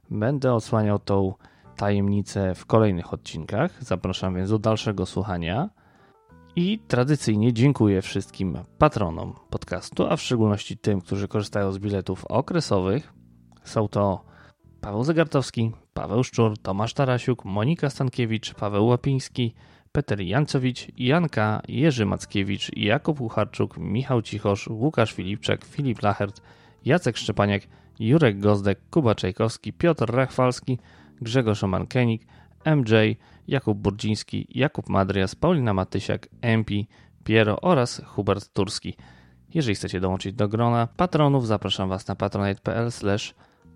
będę 0.09 0.53
odsłaniał 0.53 0.99
tą 0.99 1.33
tajemnicę 1.75 2.55
w 2.55 2.65
kolejnych 2.65 3.13
odcinkach. 3.13 3.83
Zapraszam 3.83 4.35
więc 4.35 4.49
do 4.49 4.59
dalszego 4.59 5.05
słuchania. 5.05 5.69
I 6.55 6.79
tradycyjnie 6.87 7.53
dziękuję 7.53 8.01
wszystkim 8.01 8.57
patronom 8.77 9.33
podcastu, 9.49 10.07
a 10.07 10.15
w 10.15 10.21
szczególności 10.21 10.77
tym, 10.77 11.01
którzy 11.01 11.27
korzystają 11.27 11.71
z 11.71 11.79
biletów 11.79 12.25
okresowych. 12.25 13.13
Są 13.63 13.87
to 13.87 14.30
Paweł 14.81 15.03
Zagartowski, 15.03 15.71
Paweł 15.93 16.23
Szczur, 16.23 16.57
Tomasz 16.57 16.93
Tarasiuk, 16.93 17.45
Monika 17.45 17.89
Stankiewicz, 17.89 18.53
Paweł 18.53 18.85
Łapiński, 18.87 19.53
Peter 19.91 20.21
Jancowicz, 20.21 20.87
Janka, 20.97 21.61
Jerzy 21.67 22.05
Mackiewicz, 22.05 22.71
Jakub 22.77 23.21
Ucharczuk, 23.21 23.77
Michał 23.77 24.21
Cichosz, 24.21 24.67
Łukasz 24.67 25.13
Filipczak, 25.13 25.65
Filip 25.65 26.01
Lachert, 26.01 26.41
Jacek 26.85 27.17
Szczepaniak, 27.17 27.61
Jurek 27.99 28.39
Gozdek, 28.39 28.79
Kuba 28.89 29.15
Czajkowski, 29.15 29.73
Piotr 29.73 30.13
Rachwalski, 30.13 30.79
Grzegorz 31.21 31.63
Omankenik, 31.63 32.27
MJ, 32.65 32.93
Jakub 33.47 33.77
Burdziński, 33.77 34.47
Jakub 34.49 34.89
Madrias, 34.89 35.35
Paulina 35.35 35.73
Matysiak, 35.73 36.27
MP, 36.41 36.73
Piero 37.23 37.61
oraz 37.61 38.01
Hubert 38.05 38.53
Turski. 38.53 38.95
Jeżeli 39.53 39.75
chcecie 39.75 39.99
dołączyć 39.99 40.33
do 40.33 40.47
grona 40.47 40.87
patronów, 40.97 41.47
zapraszam 41.47 41.89
Was 41.89 42.07
na 42.07 42.15
patronite.pl 42.15 42.91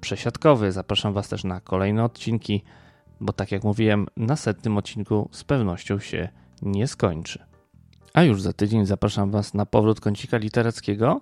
przesiadkowy. 0.01 0.71
Zapraszam 0.71 1.13
Was 1.13 1.29
też 1.29 1.43
na 1.43 1.59
kolejne 1.59 2.03
odcinki, 2.03 2.63
bo 3.19 3.33
tak 3.33 3.51
jak 3.51 3.63
mówiłem, 3.63 4.07
na 4.17 4.35
setnym 4.35 4.77
odcinku 4.77 5.29
z 5.31 5.43
pewnością 5.43 5.99
się 5.99 6.29
nie 6.61 6.87
skończy. 6.87 7.39
A 8.13 8.23
już 8.23 8.41
za 8.41 8.53
tydzień 8.53 8.85
zapraszam 8.85 9.31
Was 9.31 9.53
na 9.53 9.65
powrót 9.65 9.99
kącika 9.99 10.37
literackiego. 10.37 11.21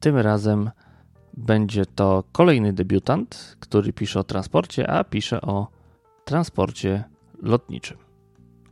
Tym 0.00 0.16
razem 0.16 0.70
będzie 1.36 1.86
to 1.86 2.24
kolejny 2.32 2.72
debiutant, 2.72 3.56
który 3.60 3.92
pisze 3.92 4.20
o 4.20 4.24
transporcie, 4.24 4.90
a 4.90 5.04
pisze 5.04 5.40
o 5.40 5.68
transporcie 6.24 7.04
lotniczym. 7.42 7.98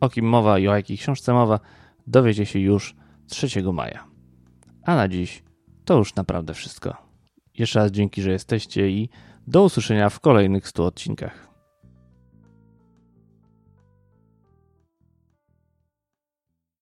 O 0.01 0.09
kim 0.09 0.25
mowa 0.25 0.59
i 0.59 0.69
o 0.69 0.77
jakiej 0.77 0.99
książce 0.99 1.33
mowa 1.33 1.61
dowiecie 2.07 2.47
się 2.47 2.59
już 2.59 2.97
3 3.27 3.63
maja. 3.73 4.05
A 4.85 4.97
na 4.97 5.09
dziś 5.09 5.43
to 5.85 5.99
już 5.99 6.15
naprawdę 6.15 6.55
wszystko. 6.55 6.97
Jeszcze 7.59 7.79
raz 7.79 7.91
dzięki, 7.91 8.23
że 8.23 8.33
jesteście 8.33 8.89
i 8.89 9.09
do 9.47 9.63
usłyszenia 9.63 10.09
w 10.11 10.21
kolejnych 10.21 10.69
100 10.69 10.87
odcinkach. 10.87 11.52